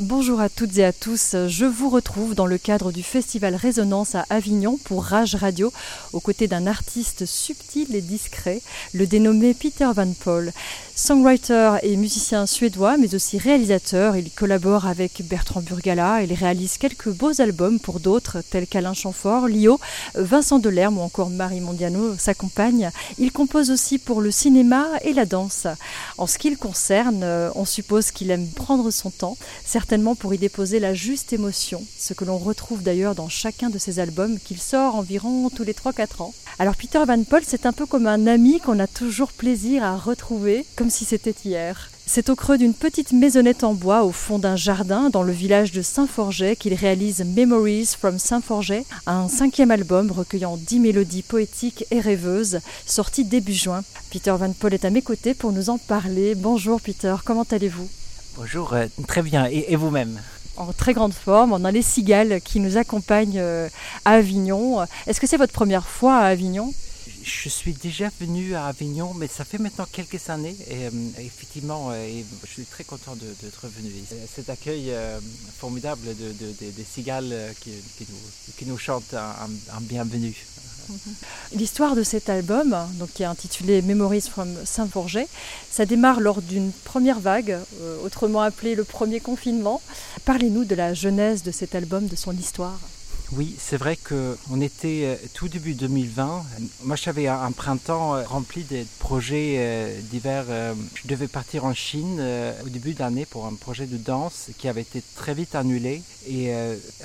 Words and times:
Bonjour 0.00 0.40
à 0.40 0.48
toutes 0.48 0.78
et 0.78 0.84
à 0.84 0.92
tous. 0.92 1.34
Je 1.48 1.64
vous 1.64 1.90
retrouve 1.90 2.36
dans 2.36 2.46
le 2.46 2.56
cadre 2.56 2.92
du 2.92 3.02
festival 3.02 3.56
Résonance 3.56 4.14
à 4.14 4.26
Avignon 4.30 4.78
pour 4.84 5.04
Rage 5.04 5.34
Radio, 5.34 5.72
aux 6.12 6.20
côtés 6.20 6.46
d'un 6.46 6.68
artiste 6.68 7.26
subtil 7.26 7.96
et 7.96 8.00
discret, 8.00 8.62
le 8.94 9.08
dénommé 9.08 9.54
Peter 9.54 9.88
Van 9.92 10.12
Paul. 10.12 10.52
Songwriter 10.94 11.76
et 11.82 11.96
musicien 11.96 12.46
suédois, 12.46 12.96
mais 12.96 13.14
aussi 13.14 13.38
réalisateur, 13.38 14.16
il 14.16 14.30
collabore 14.30 14.86
avec 14.86 15.22
Bertrand 15.24 15.62
Burgala. 15.62 16.22
Il 16.22 16.32
réalise 16.32 16.76
quelques 16.76 17.10
beaux 17.10 17.40
albums 17.40 17.78
pour 17.78 17.98
d'autres, 17.98 18.38
tels 18.50 18.66
qu'Alain 18.66 18.94
Chamfort, 18.94 19.46
Lio, 19.46 19.80
Vincent 20.16 20.58
Delerme 20.58 20.98
ou 20.98 21.02
encore 21.02 21.30
Marie 21.30 21.60
Mondiano, 21.60 22.16
sa 22.18 22.34
compagne. 22.34 22.90
Il 23.18 23.32
compose 23.32 23.70
aussi 23.70 23.98
pour 23.98 24.20
le 24.20 24.32
cinéma 24.32 24.86
et 25.02 25.12
la 25.12 25.24
danse. 25.24 25.66
En 26.18 26.26
ce 26.26 26.38
qui 26.38 26.50
le 26.50 26.56
concerne, 26.56 27.24
on 27.54 27.64
suppose 27.64 28.10
qu'il 28.10 28.30
aime 28.30 28.48
prendre 28.48 28.90
son 28.90 29.10
temps, 29.10 29.36
certainement 29.88 30.14
pour 30.14 30.34
y 30.34 30.38
déposer 30.38 30.80
la 30.80 30.92
juste 30.92 31.32
émotion, 31.32 31.82
ce 31.98 32.12
que 32.12 32.26
l'on 32.26 32.36
retrouve 32.36 32.82
d'ailleurs 32.82 33.14
dans 33.14 33.30
chacun 33.30 33.70
de 33.70 33.78
ses 33.78 34.00
albums 34.00 34.38
qu'il 34.38 34.60
sort 34.60 34.96
environ 34.96 35.48
tous 35.48 35.64
les 35.64 35.72
3-4 35.72 36.20
ans. 36.20 36.34
Alors 36.58 36.76
Peter 36.76 37.00
Van 37.06 37.24
Paul, 37.24 37.40
c'est 37.46 37.64
un 37.64 37.72
peu 37.72 37.86
comme 37.86 38.06
un 38.06 38.26
ami 38.26 38.60
qu'on 38.60 38.80
a 38.80 38.86
toujours 38.86 39.32
plaisir 39.32 39.82
à 39.82 39.96
retrouver, 39.96 40.66
comme 40.76 40.90
si 40.90 41.06
c'était 41.06 41.34
hier. 41.42 41.88
C'est 42.04 42.28
au 42.28 42.36
creux 42.36 42.58
d'une 42.58 42.74
petite 42.74 43.12
maisonnette 43.12 43.64
en 43.64 43.72
bois 43.72 44.04
au 44.04 44.12
fond 44.12 44.38
d'un 44.38 44.56
jardin 44.56 45.08
dans 45.08 45.22
le 45.22 45.32
village 45.32 45.72
de 45.72 45.80
Saint-Forget 45.80 46.56
qu'il 46.56 46.74
réalise 46.74 47.24
Memories 47.24 47.94
from 47.98 48.18
Saint-Forget, 48.18 48.84
un 49.06 49.26
cinquième 49.30 49.70
album 49.70 50.10
recueillant 50.10 50.58
dix 50.58 50.80
mélodies 50.80 51.22
poétiques 51.22 51.86
et 51.90 52.00
rêveuses, 52.00 52.60
sorti 52.84 53.24
début 53.24 53.54
juin. 53.54 53.82
Peter 54.10 54.34
Van 54.38 54.52
Paul 54.52 54.74
est 54.74 54.84
à 54.84 54.90
mes 54.90 55.00
côtés 55.00 55.32
pour 55.32 55.52
nous 55.52 55.70
en 55.70 55.78
parler. 55.78 56.34
Bonjour 56.34 56.78
Peter, 56.78 57.14
comment 57.24 57.46
allez-vous? 57.50 57.88
Bonjour, 58.40 58.72
euh, 58.72 58.86
très 59.08 59.22
bien, 59.22 59.48
et, 59.50 59.72
et 59.72 59.74
vous-même 59.74 60.22
en 60.56 60.72
très 60.72 60.92
grande 60.92 61.12
forme. 61.12 61.52
On 61.52 61.64
a 61.64 61.72
les 61.72 61.82
cigales 61.82 62.40
qui 62.40 62.60
nous 62.60 62.76
accompagnent 62.76 63.40
euh, 63.40 63.68
à 64.04 64.12
Avignon. 64.12 64.84
Est-ce 65.08 65.20
que 65.20 65.26
c'est 65.26 65.36
votre 65.36 65.52
première 65.52 65.88
fois 65.88 66.18
à 66.18 66.26
Avignon? 66.26 66.72
Je 67.24 67.48
suis 67.48 67.72
déjà 67.72 68.10
venu 68.20 68.54
à 68.54 68.66
Avignon, 68.66 69.12
mais 69.14 69.26
ça 69.26 69.44
fait 69.44 69.58
maintenant 69.58 69.86
quelques 69.90 70.30
années. 70.30 70.56
Et 70.68 70.86
euh, 70.86 70.90
effectivement, 71.18 71.90
je 71.92 72.48
suis 72.48 72.64
très 72.64 72.84
content 72.84 73.16
d'être 73.16 73.66
venu. 73.66 73.90
Cet 74.32 74.50
accueil 74.50 74.92
formidable 75.58 76.02
de, 76.06 76.32
des 76.32 76.84
cigales 76.84 77.34
qui, 77.60 77.72
qui, 78.56 78.66
nous, 78.66 78.78
chantent 78.78 79.14
un, 79.14 79.80
bienvenue. 79.80 80.36
L'histoire 81.52 81.94
de 81.94 82.02
cet 82.02 82.28
album, 82.28 82.76
donc 82.98 83.12
qui 83.12 83.22
est 83.22 83.26
intitulé 83.26 83.82
Memories 83.82 84.22
from 84.30 84.48
Saint-Forget, 84.64 85.28
ça 85.70 85.86
démarre 85.86 86.20
lors 86.20 86.42
d'une 86.42 86.72
première 86.84 87.20
vague, 87.20 87.58
autrement 88.04 88.42
appelée 88.42 88.74
le 88.74 88.84
premier 88.84 89.20
confinement. 89.20 89.80
Parlez-nous 90.24 90.64
de 90.64 90.74
la 90.74 90.94
genèse 90.94 91.42
de 91.42 91.50
cet 91.50 91.74
album, 91.74 92.06
de 92.06 92.16
son 92.16 92.32
histoire. 92.32 92.78
Oui, 93.32 93.54
c'est 93.58 93.76
vrai 93.76 93.96
qu'on 93.96 94.60
était 94.62 95.02
euh, 95.04 95.16
tout 95.34 95.48
début 95.48 95.74
2020. 95.74 96.46
Moi, 96.84 96.96
j'avais 96.96 97.26
un 97.26 97.52
printemps 97.52 98.14
euh, 98.14 98.22
rempli 98.22 98.64
de 98.64 98.86
projets 99.00 99.56
euh, 99.58 100.00
divers. 100.00 100.46
Je 100.94 101.06
devais 101.06 101.28
partir 101.28 101.66
en 101.66 101.74
Chine 101.74 102.22
au 102.64 102.68
début 102.70 102.94
de 102.94 103.00
l'année 103.00 103.26
pour 103.26 103.46
un 103.46 103.54
projet 103.54 103.86
de 103.86 103.98
danse 103.98 104.48
qui 104.56 104.66
avait 104.66 104.80
été 104.80 105.02
très 105.14 105.34
vite 105.34 105.54
annulé. 105.54 106.02
Et 106.26 106.52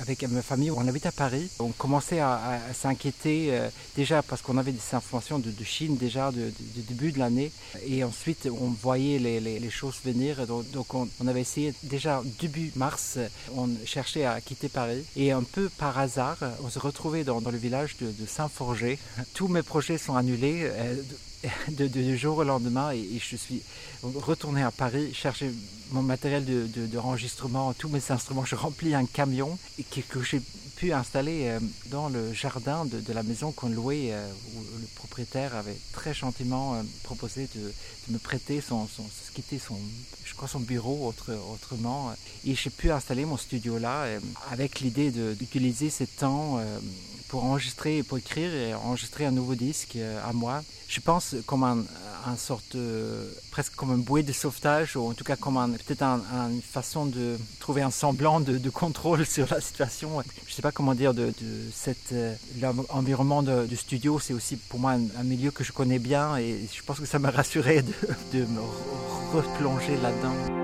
avec 0.00 0.22
ma 0.28 0.42
famille, 0.42 0.70
on 0.70 0.86
habite 0.86 1.06
à 1.06 1.12
Paris. 1.12 1.48
On 1.58 1.70
commençait 1.70 2.20
à, 2.20 2.60
s'inquiéter 2.74 3.58
déjà 3.96 4.22
parce 4.22 4.42
qu'on 4.42 4.58
avait 4.58 4.72
des 4.72 4.80
informations 4.92 5.38
de, 5.38 5.52
Chine 5.64 5.96
déjà 5.96 6.30
du 6.30 6.82
début 6.82 7.12
de 7.12 7.18
l'année. 7.18 7.50
Et 7.86 8.04
ensuite, 8.04 8.48
on 8.50 8.68
voyait 8.68 9.18
les, 9.18 9.70
choses 9.70 9.96
venir. 10.04 10.46
Donc, 10.46 10.94
on, 10.94 11.08
avait 11.26 11.40
essayé 11.40 11.72
déjà 11.84 12.22
début 12.40 12.72
mars, 12.76 13.18
on 13.56 13.68
cherchait 13.86 14.24
à 14.24 14.40
quitter 14.40 14.68
Paris. 14.68 15.04
Et 15.16 15.32
un 15.32 15.42
peu 15.42 15.68
par 15.68 15.98
hasard, 15.98 16.13
on 16.62 16.70
se 16.70 16.78
retrouvait 16.78 17.24
dans, 17.24 17.40
le 17.40 17.58
village 17.58 17.96
de, 18.00 18.26
Saint-Forger. 18.26 18.98
Tous 19.34 19.48
mes 19.48 19.62
projets 19.62 19.98
sont 19.98 20.16
annulés 20.16 20.62
euh, 20.64 20.96
de, 21.68 22.16
jour 22.16 22.38
au 22.38 22.44
lendemain 22.44 22.92
et, 22.92 23.18
je 23.18 23.36
suis 23.36 23.62
retourné 24.02 24.62
à 24.62 24.70
Paris 24.70 25.12
chercher 25.12 25.50
mon 25.90 26.02
matériel 26.02 26.44
de, 26.44 26.88
tous 27.78 27.88
mes 27.88 28.10
instruments. 28.10 28.44
Je 28.44 28.54
remplis 28.54 28.94
un 28.94 29.06
camion 29.06 29.58
que, 29.90 30.22
j'ai 30.22 30.40
pu 30.76 30.92
installer 30.92 31.48
euh, 31.48 31.60
dans 31.86 32.08
le 32.08 32.32
jardin 32.32 32.84
de, 32.84 33.12
la 33.12 33.22
maison 33.22 33.52
qu'on 33.52 33.68
louait, 33.68 34.10
euh, 34.12 34.28
où 34.56 34.60
le 34.80 34.86
propriétaire 34.94 35.54
avait 35.54 35.78
très 35.92 36.14
gentiment 36.14 36.80
proposé 37.02 37.48
de, 37.54 37.72
me 38.10 38.18
prêter 38.18 38.60
son, 38.60 38.86
son, 38.86 39.04
son, 39.04 39.78
son 40.46 40.60
bureau 40.60 41.12
autrement. 41.52 42.12
Et 42.46 42.54
j'ai 42.54 42.70
pu 42.70 42.90
installer 42.90 43.24
mon 43.24 43.36
studio 43.36 43.78
là 43.78 44.06
avec 44.50 44.80
l'idée 44.80 45.10
d'utiliser 45.10 45.90
ces 45.90 46.06
temps 46.06 46.60
pour 47.34 47.46
enregistrer, 47.46 48.04
pour 48.04 48.16
écrire 48.16 48.54
et 48.54 48.74
enregistrer 48.74 49.26
un 49.26 49.32
nouveau 49.32 49.56
disque 49.56 49.98
à 50.24 50.32
moi. 50.32 50.62
Je 50.86 51.00
pense 51.00 51.34
comme 51.46 51.64
un, 51.64 51.78
un 52.28 52.36
sorte, 52.36 52.76
presque 53.50 53.74
comme 53.74 53.90
un 53.90 53.98
bouée 53.98 54.22
de 54.22 54.32
sauvetage, 54.32 54.94
ou 54.94 55.08
en 55.08 55.14
tout 55.14 55.24
cas 55.24 55.34
comme 55.34 55.58
peut-être 55.84 56.04
une 56.04 56.62
façon 56.62 57.06
de 57.06 57.36
trouver 57.58 57.82
un 57.82 57.90
semblant 57.90 58.38
de, 58.38 58.70
contrôle 58.70 59.26
sur 59.36 59.48
la 59.50 59.60
situation. 59.60 60.10
Je 60.44 60.48
ne 60.48 60.54
sais 60.54 60.62
pas 60.62 60.70
comment 60.70 60.94
dire, 60.94 61.12
de, 61.12 61.26
de 61.26 61.70
cet 61.72 62.14
environnement 62.90 63.42
de, 63.42 63.74
studio, 63.74 64.20
c'est 64.20 64.32
aussi 64.32 64.54
pour 64.54 64.78
moi 64.78 64.92
un, 64.92 65.02
un, 65.18 65.24
milieu 65.24 65.50
que 65.50 65.64
je 65.64 65.72
connais 65.72 65.98
bien 65.98 66.36
et 66.36 66.68
je 66.72 66.82
pense 66.84 67.00
que 67.00 67.06
ça 67.06 67.18
m'a 67.18 67.32
rassuré 67.32 67.82
de 68.32 68.44
me 68.44 68.60
replonger 69.32 69.96
là-dedans. 69.96 70.63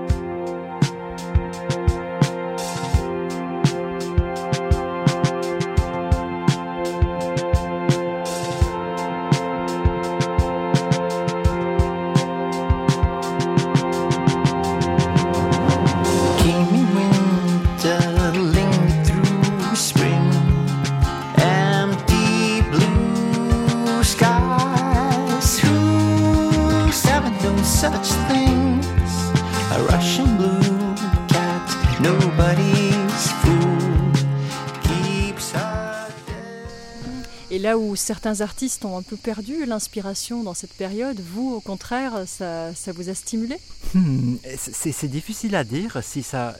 Là 37.61 37.77
où 37.77 37.95
certains 37.95 38.41
artistes 38.41 38.85
ont 38.85 38.97
un 38.97 39.01
peu 39.01 39.15
perdu 39.15 39.65
l'inspiration 39.65 40.43
dans 40.43 40.53
cette 40.53 40.73
période, 40.73 41.19
vous, 41.33 41.53
au 41.53 41.59
contraire, 41.59 42.23
ça, 42.25 42.71
vous 42.87 43.09
a 43.09 43.13
stimulé? 43.13 43.57
Hmm, 43.93 44.35
C'est 44.57 45.07
difficile 45.07 45.55
à 45.55 45.63
dire 45.63 45.99
si 46.03 46.23
ça 46.23 46.55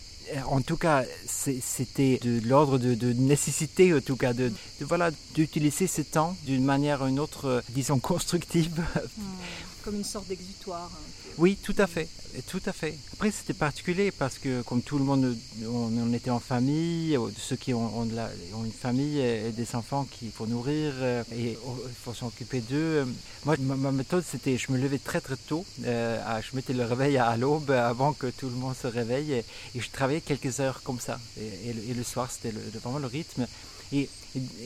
en 0.48 0.62
tout 0.62 0.78
cas, 0.78 1.04
c'était 1.26 2.20
de 2.24 2.40
l'ordre 2.48 2.78
de, 2.78 3.14
nécessité, 3.14 3.94
en 3.94 4.00
tout 4.00 4.16
cas, 4.16 4.34
de, 4.34 4.52
voilà, 4.82 5.12
d'utiliser 5.36 5.88
ce 5.88 6.02
temps 6.02 6.36
d'une 6.46 6.64
manière 6.64 7.02
ou 7.02 7.08
une 7.08 7.20
autre, 7.20 7.46
euh, 7.46 7.62
disons, 7.70 8.00
constructive. 8.00 8.82
Comme 9.84 9.96
une 9.96 10.04
sorte 10.04 10.28
d'exutoire. 10.28 10.92
Oui, 11.38 11.58
tout 11.62 11.76
à 11.78 11.88
fait, 11.88 12.08
tout 12.48 12.62
à 12.66 12.74
fait. 12.74 12.98
Après, 13.14 13.32
c'était 13.32 13.54
particulier 13.54 14.12
parce 14.12 14.38
que, 14.38 14.62
comme 14.62 14.82
tout 14.82 14.98
le 14.98 15.04
monde, 15.04 15.36
on, 15.66 16.14
était 16.14 16.30
en 16.30 16.40
famille, 16.40 17.16
euh, 17.16 17.30
ceux 17.38 17.56
qui 17.56 17.74
ont, 17.74 18.04
une 18.04 18.72
famille 18.72 19.20
et 19.20 19.52
des 19.52 19.76
enfants 19.76 20.06
qu'il 20.06 20.32
faut 20.32 20.46
nourrir 20.46 20.94
euh, 20.98 21.24
et 21.32 21.52
il 21.52 21.96
faut 22.04 22.14
s'occuper 22.14 22.60
d'eux. 22.62 23.08
Moi, 23.46 23.56
ma, 23.60 23.92
méthode, 23.92 24.24
c'était, 24.28 24.58
je 24.58 24.72
me 24.72 24.78
levais 24.78 25.00
très 25.00 25.22
très 25.22 25.38
tôt. 25.38 25.66
Euh, 25.86 26.42
je 26.42 26.56
mettais 26.56 26.74
le 26.74 26.84
réveil 26.84 27.18
à, 27.18 27.36
l'aube 27.38 27.72
avant 27.72 28.14
que 28.14 28.28
tout 28.28 28.50
le 28.50 28.56
monde 28.56 28.76
se 28.76 28.88
réveille 28.88 29.34
et, 29.34 29.46
je 29.76 29.90
travaillais 29.90 30.22
quelques 30.22 30.60
heures 30.60 30.84
comme 30.84 31.00
ça. 31.00 31.20
Et, 31.40 31.94
le 31.94 32.04
soir, 32.04 32.30
c'était 32.30 32.56
vraiment 32.84 33.00
le 33.00 33.08
rythme. 33.08 33.48
Et, 33.94 34.10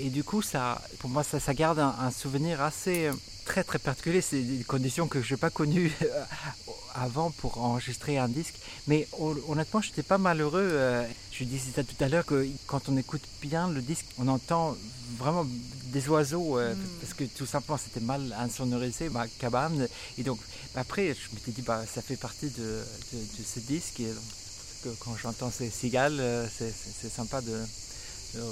du 0.10 0.24
coup, 0.24 0.42
ça, 0.42 0.82
pour 1.00 1.10
moi, 1.10 1.24
ça, 1.24 1.54
garde 1.54 1.80
un 1.80 2.12
souvenir 2.12 2.62
assez 2.62 3.10
très 3.46 3.64
très 3.64 3.80
particulier. 3.80 4.22
C'est 4.22 4.42
des 4.42 4.64
conditions 4.64 5.08
que 5.08 5.22
je 5.22 5.34
n'ai 5.34 5.38
pas 5.38 5.50
connues 5.50 5.94
euh, 6.02 6.24
avant 6.96 7.32
pour 7.32 7.58
enregistrer 7.60 8.18
un 8.18 8.28
disque. 8.28 8.56
Mais 8.88 9.08
honnêtement, 9.48 9.82
j'étais 9.82 10.04
pas 10.04 10.18
malheureux. 10.18 10.68
Euh, 10.72 11.08
je 11.32 11.44
disais 11.44 11.84
tout 11.84 12.04
à 12.04 12.10
l'heure 12.10 12.26
que 12.26 12.48
quand 12.68 12.90
on 12.90 12.98
écoute 12.98 13.22
bien 13.42 13.70
le 13.70 13.82
disque, 13.82 14.06
on 14.18 14.28
entend 14.28 14.76
vraiment 15.18 15.46
des 15.94 16.10
oiseaux 16.10 16.58
euh, 16.58 16.74
mm. 16.74 16.88
parce 17.00 17.14
que 17.14 17.24
tout 17.26 17.46
simplement 17.46 17.78
c'était 17.78 18.00
mal 18.00 18.36
insonorisé 18.40 19.10
ma 19.10 19.28
cabane. 19.28 19.88
Et 20.18 20.24
donc 20.24 20.40
après, 20.76 21.14
je 21.14 21.36
m'étais 21.36 21.52
dit 21.52 21.62
bah 21.62 21.84
ça 21.86 22.02
fait 22.02 22.18
partie 22.18 22.50
de, 22.50 22.82
ce 23.12 23.60
disque. 23.60 24.00
Et 24.02 24.12
que 24.84 24.90
quand 25.00 25.16
j'entends 25.16 25.50
ces 25.50 25.70
cigales, 25.70 26.22
c'est 26.56 27.10
sympa 27.10 27.42
de 27.42 27.58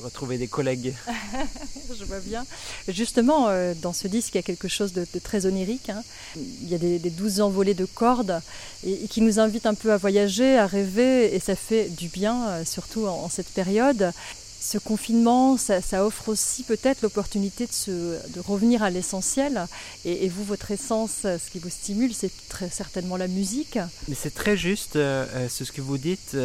retrouver 0.04 0.38
des 0.38 0.48
collègues. 0.48 0.94
Je 1.98 2.04
vois 2.06 2.20
bien. 2.20 2.46
Justement, 2.88 3.50
euh, 3.50 3.74
dans 3.82 3.94
ce 3.94 4.08
disque, 4.08 4.36
il 4.36 4.38
y 4.38 4.40
a 4.40 4.44
quelque 4.44 4.68
chose 4.68 4.94
de, 4.94 5.06
très 5.24 5.46
onirique. 5.46 5.90
Hein. 5.90 6.04
Il 6.36 6.70
y 6.70 6.76
a 6.76 6.78
des, 6.78 7.00
douze 7.10 7.42
envolées 7.42 7.74
de 7.74 7.86
cordes 7.86 8.42
et, 8.86 9.08
qui 9.08 9.22
nous 9.22 9.40
invitent 9.40 9.66
un 9.66 9.74
peu 9.74 9.92
à 9.92 9.98
voyager, 9.98 10.58
à 10.58 10.68
rêver, 10.68 11.36
et 11.36 11.40
ça 11.40 11.56
fait 11.56 11.90
du 11.90 12.08
bien, 12.08 12.48
euh, 12.48 12.66
surtout 12.66 13.06
en, 13.06 13.30
cette 13.30 13.50
période. 13.50 14.12
Ce 14.60 14.78
confinement, 14.78 15.58
ça, 15.58 16.06
offre 16.06 16.30
aussi 16.30 16.64
peut-être 16.64 17.02
l'opportunité 17.02 17.68
de, 17.68 18.18
de, 18.30 18.40
revenir 18.40 18.82
à 18.82 18.90
l'essentiel. 18.90 19.68
Et, 20.06 20.30
vous, 20.30 20.46
votre 20.46 20.72
essence, 20.72 21.24
ce 21.24 21.52
qui 21.52 21.60
vous 21.60 21.70
stimule, 21.70 22.14
c'est 22.14 22.32
très 22.48 22.70
certainement 22.70 23.18
la 23.18 23.28
musique. 23.28 23.78
Mais 24.08 24.16
c'est 24.16 24.34
très 24.34 24.56
juste, 24.56 24.96
euh, 24.96 25.50
ce 25.50 25.70
que 25.70 25.82
vous 25.82 25.98
dites 25.98 26.38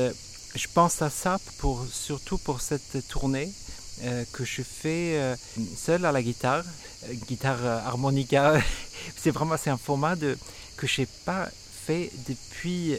je 0.58 0.66
pense 0.74 1.02
à 1.02 1.08
ça 1.08 1.38
pour, 1.58 1.86
surtout 1.90 2.36
pour 2.36 2.60
cette 2.60 3.06
tournée 3.08 3.50
euh, 4.02 4.24
que 4.32 4.44
je 4.44 4.62
fais 4.62 5.16
euh, 5.16 5.36
seul 5.76 6.04
à 6.04 6.10
la 6.10 6.20
guitare, 6.20 6.64
euh, 7.04 7.14
guitare 7.28 7.64
harmonica. 7.64 8.60
c'est 9.16 9.30
vraiment 9.30 9.56
c'est 9.56 9.70
un 9.70 9.76
format 9.76 10.16
que 10.76 10.86
je 10.86 11.02
n'ai 11.02 11.08
pas 11.24 11.48
fait 11.86 12.10
depuis 12.28 12.98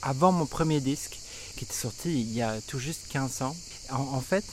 avant 0.00 0.32
mon 0.32 0.46
premier 0.46 0.80
disque 0.80 1.18
qui 1.56 1.64
était 1.64 1.74
sorti 1.74 2.20
il 2.20 2.32
y 2.32 2.42
a 2.42 2.60
tout 2.66 2.78
juste 2.78 3.08
15 3.08 3.42
ans. 3.42 3.56
en 3.90 4.20
fait, 4.20 4.44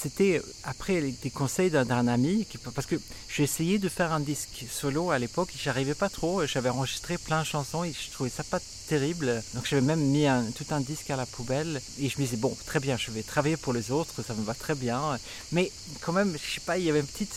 c'était 0.00 0.40
après 0.64 1.02
des 1.22 1.30
conseils 1.30 1.70
d'un 1.70 2.08
ami, 2.08 2.46
parce 2.74 2.86
que 2.86 2.96
j'ai 3.28 3.42
essayé 3.42 3.78
de 3.78 3.88
faire 3.88 4.12
un 4.12 4.20
disque 4.20 4.64
solo 4.70 5.10
à 5.10 5.18
l'époque, 5.18 5.50
j'arrivais 5.62 5.94
pas 5.94 6.08
trop, 6.08 6.46
j'avais 6.46 6.70
enregistré 6.70 7.18
plein 7.18 7.40
de 7.40 7.46
chansons 7.46 7.84
et 7.84 7.92
je 7.92 8.10
trouvais 8.10 8.30
ça 8.30 8.42
pas 8.42 8.60
terrible, 8.88 9.42
donc 9.54 9.66
j'avais 9.68 9.82
même 9.82 10.00
mis 10.00 10.26
tout 10.56 10.64
un 10.70 10.80
disque 10.80 11.10
à 11.10 11.16
la 11.16 11.26
poubelle 11.26 11.82
et 12.00 12.08
je 12.08 12.18
me 12.18 12.24
disais 12.24 12.38
bon 12.38 12.56
très 12.64 12.80
bien, 12.80 12.96
je 12.96 13.10
vais 13.10 13.22
travailler 13.22 13.58
pour 13.58 13.74
les 13.74 13.90
autres, 13.90 14.22
ça 14.22 14.32
me 14.34 14.42
va 14.42 14.54
très 14.54 14.74
bien, 14.74 15.18
mais 15.52 15.70
quand 16.00 16.12
même 16.12 16.34
je 16.42 16.54
sais 16.54 16.60
pas, 16.64 16.78
il 16.78 16.84
y 16.84 16.90
avait 16.90 17.00
une 17.00 17.06
petite, 17.06 17.34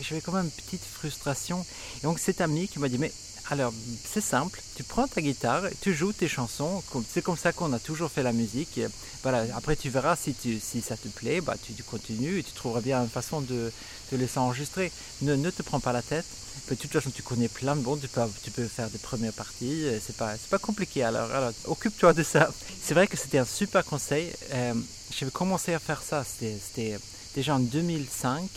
j'avais 0.00 0.20
quand 0.20 0.32
même 0.32 0.44
une 0.44 0.62
petite 0.62 0.84
frustration. 0.84 1.66
Et 1.98 2.02
donc 2.02 2.20
cet 2.20 2.40
ami 2.40 2.68
qui 2.68 2.78
m'a 2.78 2.88
dit 2.88 2.98
mais 2.98 3.12
alors, 3.50 3.74
c'est 4.10 4.22
simple, 4.22 4.62
tu 4.74 4.84
prends 4.84 5.06
ta 5.06 5.20
guitare, 5.20 5.64
tu 5.82 5.94
joues 5.94 6.14
tes 6.14 6.28
chansons, 6.28 6.82
c'est 7.12 7.20
comme 7.20 7.36
ça 7.36 7.52
qu'on 7.52 7.74
a 7.74 7.78
toujours 7.78 8.10
fait 8.10 8.22
la 8.22 8.32
musique. 8.32 8.80
Voilà, 9.22 9.44
après 9.54 9.76
tu 9.76 9.90
verras 9.90 10.16
si, 10.16 10.32
tu, 10.32 10.58
si 10.60 10.80
ça 10.80 10.96
te 10.96 11.08
plaît, 11.08 11.42
bah, 11.42 11.54
tu, 11.62 11.82
continues 11.82 12.38
et 12.38 12.42
tu 12.42 12.52
trouveras 12.52 12.80
bien 12.80 13.02
une 13.02 13.10
façon 13.10 13.42
de 13.42 13.70
te 14.10 14.16
laisser 14.16 14.38
enregistrer. 14.38 14.90
Ne, 15.20 15.36
ne 15.36 15.50
te 15.50 15.62
prends 15.62 15.80
pas 15.80 15.92
la 15.92 16.00
tête. 16.00 16.24
De 16.70 16.74
toute 16.74 16.90
façon, 16.90 17.10
tu 17.10 17.22
connais 17.22 17.48
plein 17.48 17.76
de 17.76 17.82
bon, 17.82 17.96
tu 17.96 18.08
peux, 18.08 18.22
tu 18.42 18.50
peux 18.50 18.66
faire 18.66 18.88
des 18.88 18.98
premières 18.98 19.32
parties, 19.32 19.84
c'est 20.04 20.16
pas, 20.16 20.34
pas 20.48 20.58
compliqué. 20.58 21.02
Alors, 21.02 21.30
alors 21.30 21.52
occupe-toi 21.66 22.14
de 22.14 22.22
ça. 22.22 22.50
C'est 22.82 22.94
vrai 22.94 23.06
que 23.06 23.16
c'était 23.18 23.38
un 23.38 23.44
super 23.44 23.84
conseil. 23.84 24.32
Euh, 24.54 24.72
J'avais 25.10 25.32
commencé 25.32 25.74
à 25.74 25.78
faire 25.78 26.02
ça, 26.02 26.24
c'était 26.24 26.98
déjà 27.34 27.56
en 27.56 27.60
2005 27.60 28.48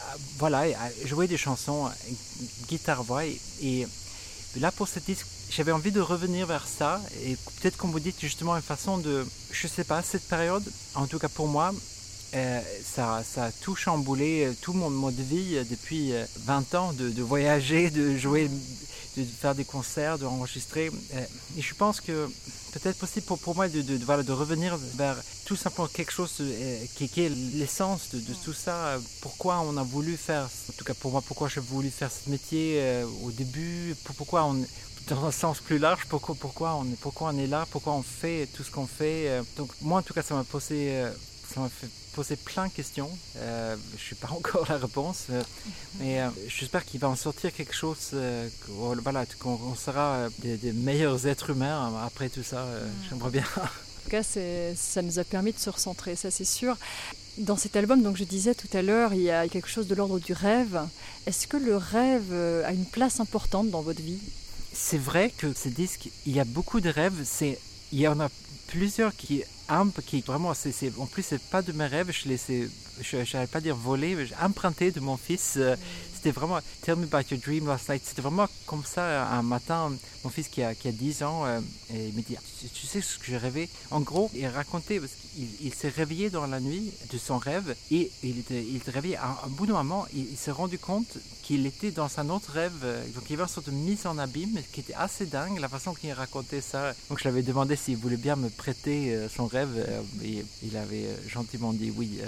euh, 0.00 0.16
voilà, 0.38 0.64
jouer 1.04 1.26
des 1.26 1.36
chansons, 1.36 1.90
guitare-voix, 2.68 3.24
et, 3.62 3.86
Là, 4.56 4.72
pour 4.72 4.88
ce 4.88 4.98
disque, 4.98 5.26
j'avais 5.50 5.72
envie 5.72 5.92
de 5.92 6.00
revenir 6.00 6.46
vers 6.46 6.66
ça. 6.66 7.00
Et 7.22 7.36
peut-être 7.60 7.76
qu'on 7.76 7.88
vous 7.88 8.00
dit 8.00 8.14
justement 8.20 8.56
une 8.56 8.62
façon 8.62 8.98
de. 8.98 9.24
Je 9.52 9.66
sais 9.68 9.84
pas, 9.84 10.02
cette 10.02 10.26
période, 10.28 10.64
en 10.94 11.06
tout 11.06 11.18
cas 11.18 11.28
pour 11.28 11.46
moi, 11.46 11.72
euh, 12.32 12.60
ça, 12.84 13.24
ça, 13.24 13.46
a 13.46 13.50
tout 13.50 13.74
chamboulé, 13.74 14.44
euh, 14.44 14.54
tout 14.60 14.72
mon 14.72 14.88
mode 14.88 15.16
de 15.16 15.22
vie 15.22 15.56
euh, 15.56 15.64
depuis 15.68 16.12
20 16.44 16.74
ans, 16.76 16.92
de, 16.92 17.10
de, 17.10 17.22
voyager, 17.22 17.90
de 17.90 18.16
jouer, 18.16 18.48
de 19.16 19.24
faire 19.24 19.56
des 19.56 19.64
concerts, 19.64 20.16
de 20.16 20.26
enregistrer. 20.26 20.92
Et 21.56 21.62
je 21.62 21.74
pense 21.74 22.00
que 22.00 22.30
peut-être 22.72 22.98
possible 22.98 23.26
pour, 23.26 23.40
pour 23.40 23.56
moi 23.56 23.68
de, 23.68 23.82
de, 23.82 23.96
de 23.96 24.32
revenir 24.32 24.76
vers 24.94 25.16
tout 25.44 25.56
simplement 25.56 25.88
quelque 25.88 26.12
chose 26.12 26.40
qui, 26.94 27.08
qui 27.08 27.22
est 27.22 27.30
l'essence 27.54 28.10
de, 28.14 28.34
tout 28.44 28.52
ça. 28.52 28.96
Pourquoi 29.22 29.60
on 29.60 29.76
a 29.76 29.82
voulu 29.82 30.16
faire, 30.16 30.44
en 30.44 30.72
tout 30.76 30.84
cas 30.84 30.94
pour 30.94 31.10
moi, 31.10 31.22
pourquoi 31.26 31.48
j'ai 31.48 31.60
voulu 31.60 31.90
faire 31.90 32.10
ce 32.12 32.30
métier 32.30 33.02
au 33.24 33.32
début, 33.32 33.96
pourquoi 34.16 34.44
on, 34.44 34.64
dans 35.08 35.24
un 35.24 35.32
sens 35.32 35.58
plus 35.58 35.78
large, 35.78 36.06
pourquoi, 36.08 36.36
pourquoi, 36.38 36.74
on, 36.76 36.84
pourquoi 37.00 37.32
on 37.34 37.38
est 37.38 37.48
là, 37.48 37.66
pourquoi 37.72 37.94
on 37.94 38.04
fait 38.04 38.48
tout 38.54 38.62
ce 38.62 38.70
qu'on 38.70 38.86
fait. 38.86 39.42
Donc 39.56 39.72
moi 39.80 39.98
en 39.98 40.02
tout 40.02 40.14
cas 40.14 40.22
ça 40.22 40.36
m'a 40.36 40.44
posé, 40.44 41.04
ça 41.52 41.58
m'a 41.58 41.68
fait 41.68 41.88
poser 42.10 42.36
plein 42.36 42.66
de 42.66 42.72
questions. 42.72 43.10
Euh, 43.36 43.76
je 43.90 43.94
ne 43.94 43.98
suis 43.98 44.16
pas 44.16 44.30
encore 44.32 44.66
la 44.68 44.78
réponse, 44.78 45.26
euh, 45.30 45.42
mais 45.98 46.20
euh, 46.20 46.28
j'espère 46.48 46.84
qu'il 46.84 47.00
va 47.00 47.08
en 47.08 47.16
sortir 47.16 47.52
quelque 47.52 47.74
chose, 47.74 48.14
voilà, 48.68 49.24
qu'on 49.38 49.74
sera 49.74 50.28
des, 50.38 50.72
meilleurs 50.72 51.26
êtres 51.26 51.50
humains 51.50 51.92
après 52.04 52.28
tout 52.28 52.42
ça. 52.42 52.66
J'aimerais 53.08 53.30
bien. 53.30 53.44
En 54.00 54.04
tout 54.04 54.16
cas, 54.16 54.22
ça 54.22 55.02
nous 55.02 55.18
a 55.18 55.24
permis 55.24 55.52
de 55.52 55.58
se 55.58 55.68
recentrer, 55.68 56.16
ça 56.16 56.30
c'est 56.30 56.46
sûr. 56.46 56.78
Dans 57.36 57.58
cet 57.58 57.76
album, 57.76 58.02
donc 58.02 58.16
je 58.16 58.24
disais 58.24 58.54
tout 58.54 58.66
à 58.72 58.80
l'heure, 58.80 59.12
il 59.12 59.20
y 59.20 59.30
a 59.30 59.46
quelque 59.46 59.68
chose 59.68 59.88
de 59.88 59.94
l'ordre 59.94 60.18
du 60.18 60.32
rêve. 60.32 60.80
Est-ce 61.26 61.46
que 61.46 61.58
le 61.58 61.76
rêve 61.76 62.32
a 62.64 62.72
une 62.72 62.86
place 62.86 63.20
importante 63.20 63.68
dans 63.68 63.82
votre 63.82 64.00
vie? 64.00 64.18
C'est 64.72 64.98
vrai 64.98 65.30
que 65.36 65.52
ce 65.52 65.68
disque, 65.68 66.08
il 66.24 66.32
y 66.32 66.40
a 66.40 66.44
beaucoup 66.44 66.80
de 66.80 66.88
rêves. 66.88 67.22
C'est, 67.24 67.58
il 67.92 68.00
y 68.00 68.08
en 68.08 68.20
a 68.20 68.30
plusieurs 68.68 69.14
qui 69.14 69.44
qui 70.06 70.20
vraiment, 70.20 70.52
c'est, 70.54 70.92
en 70.98 71.06
plus, 71.06 71.22
c'est 71.22 71.42
pas 71.42 71.62
de 71.62 71.72
mes 71.72 71.86
rêves, 71.86 72.10
je 72.12 72.28
laissais, 72.28 72.68
je 73.00 73.16
n'allais 73.16 73.46
pas 73.46 73.60
dire 73.60 73.76
voler, 73.76 74.14
mais 74.14 74.26
emprunté 74.42 74.90
de 74.90 75.00
mon 75.00 75.16
fils. 75.16 75.54
Euh, 75.56 75.76
c'était 76.20 76.32
vraiment 76.32 76.58
Tell 76.82 76.96
me 76.96 77.04
about 77.04 77.30
your 77.30 77.40
dream 77.40 77.66
last 77.66 77.88
night. 77.88 78.02
C'était 78.04 78.20
vraiment 78.20 78.46
comme 78.66 78.84
ça 78.84 79.26
un 79.26 79.42
matin. 79.42 79.90
Mon 80.22 80.28
fils 80.28 80.48
qui 80.48 80.62
a, 80.62 80.74
qui 80.74 80.88
a 80.88 80.92
10 80.92 81.22
ans, 81.22 81.46
euh, 81.46 81.60
et 81.94 82.08
il 82.08 82.14
me 82.14 82.20
dit 82.20 82.36
Tu 82.74 82.86
sais 82.86 83.00
ce 83.00 83.18
que 83.18 83.24
j'ai 83.24 83.38
rêvé 83.38 83.70
En 83.90 84.00
gros, 84.00 84.30
il 84.34 84.46
racontait, 84.46 85.00
parce 85.00 85.12
qu'il 85.12 85.48
il, 85.62 85.72
s'est 85.72 85.88
réveillé 85.88 86.28
dans 86.28 86.46
la 86.46 86.60
nuit 86.60 86.92
de 87.10 87.16
son 87.16 87.38
rêve, 87.38 87.74
et 87.90 88.10
il 88.22 88.38
était, 88.38 88.62
il 88.62 88.76
était 88.76 88.90
réveillé. 88.90 89.16
À 89.16 89.38
un 89.46 89.48
bout 89.48 89.64
d'un 89.64 89.72
moment, 89.74 90.06
il, 90.14 90.36
s'est 90.36 90.50
rendu 90.50 90.78
compte 90.78 91.16
qu'il 91.42 91.64
était 91.64 91.90
dans 91.90 92.10
un 92.18 92.28
autre 92.28 92.52
rêve. 92.52 92.84
Donc 93.14 93.24
il 93.26 93.30
y 93.30 93.34
avait 93.34 93.44
une 93.44 93.48
sorte 93.48 93.70
de 93.70 93.74
mise 93.74 94.04
en 94.06 94.18
abîme 94.18 94.58
qui 94.72 94.80
était 94.80 94.94
assez 94.94 95.24
dingue, 95.24 95.58
la 95.58 95.70
façon 95.70 95.94
qu'il 95.94 96.12
racontait 96.12 96.60
ça. 96.60 96.92
Donc 97.08 97.18
je 97.18 97.24
lui 97.24 97.28
avais 97.30 97.42
demandé 97.42 97.76
s'il 97.76 97.96
voulait 97.96 98.16
bien 98.16 98.36
me 98.36 98.50
prêter 98.50 99.14
euh, 99.14 99.28
son 99.28 99.46
rêve, 99.46 99.59
euh, 99.66 100.02
il 100.62 100.76
avait 100.76 101.08
gentiment 101.28 101.72
dit 101.72 101.92
oui. 101.96 102.20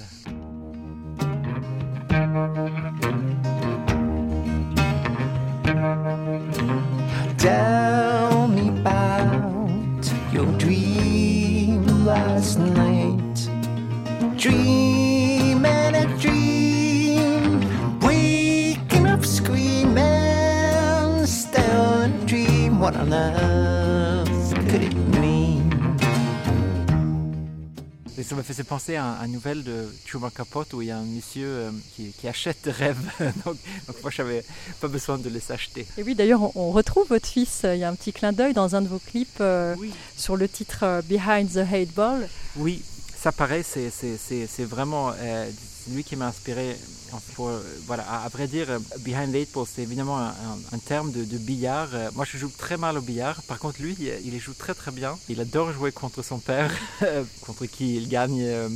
Tell 7.39 8.49
me 8.49 8.69
about 8.69 10.13
your 10.33 10.47
dream 10.59 12.05
last 12.05 12.59
night. 12.59 13.49
Dream 14.37 15.65
and 15.65 15.97
a 15.97 16.07
dream, 16.19 17.61
waking 18.01 19.07
up 19.07 19.25
screaming, 19.25 21.27
still 21.27 22.03
a 22.03 22.09
dream. 22.27 22.81
What 22.81 22.97
on 22.97 23.13
earth 23.13 23.52
ça 28.33 28.39
me 28.39 28.43
faisait 28.43 28.65
penser 28.65 28.97
à, 28.97 29.19
une 29.27 29.33
nouvelle 29.33 29.63
de 29.63 29.87
Truman 30.09 30.31
Capote 30.31 30.73
où 30.73 30.81
il 30.81 30.89
y 30.89 30.91
a 30.91 30.97
un 30.97 31.05
monsieur 31.05 31.47
euh, 31.47 31.71
qui, 31.95 32.27
achète 32.27 32.65
des 32.65 32.71
rêves. 32.71 32.97
donc, 33.45 33.57
moi, 34.01 34.11
je 34.11 34.23
n'avais 34.23 34.43
pas 34.81 34.89
besoin 34.89 35.19
de 35.19 35.29
les 35.29 35.53
acheter. 35.53 35.87
Et 35.99 36.03
oui, 36.03 36.15
d'ailleurs, 36.15 36.57
on, 36.57 36.71
retrouve 36.71 37.07
votre 37.09 37.27
fils. 37.27 37.61
Il 37.65 37.77
y 37.77 37.85
a 37.85 37.91
un 37.91 37.95
petit 37.95 38.15
clin 38.15 38.33
d'œil 38.33 38.55
dans 38.55 38.75
un 38.75 38.81
de 38.81 38.89
vos 38.89 38.99
clips 38.99 39.37
euh, 39.43 39.77
sur 40.17 40.39
le 40.39 40.49
titre 40.49 40.79
euh, 40.83 41.03
Behind 41.03 41.53
the 41.53 41.59
Hate 41.59 41.93
Ball. 41.95 42.27
Oui, 42.57 42.81
ça 43.15 43.33
pareil, 43.33 43.65
c'est 43.65 44.65
vraiment 44.65 45.13
lui 45.89 46.05
qui 46.05 46.17
m'a 46.17 46.29
inspiré 46.29 46.77
voilà, 47.87 48.05
à, 48.05 48.29
vrai 48.29 48.47
dire, 48.47 48.71
euh, 48.71 48.79
behind 49.01 49.35
eight 49.35 49.53
ball, 49.53 49.67
c'est 49.73 49.83
évidemment 49.83 50.19
un, 50.19 50.79
terme 50.85 51.13
de, 51.13 51.39
billard. 51.39 51.89
Euh, 51.93 52.11
moi, 52.15 52.25
je 52.25 52.39
joue 52.39 52.51
très 52.57 52.77
mal 52.77 52.97
au 52.99 53.01
billard. 53.01 53.43
Par 53.43 53.59
contre, 53.59 53.83
lui, 53.83 53.97
il 54.25 54.41
joue 54.41 54.55
très 54.55 54.75
très 54.75 54.91
bien. 54.91 55.19
Il 55.29 55.41
adore 55.41 55.73
jouer 55.73 55.93
contre 55.93 56.23
son 56.23 56.39
père, 56.39 56.73
contre 57.47 57.67
qui 57.67 57.97
il 57.97 58.09
gagne 58.09 58.43
euh, 58.43 58.69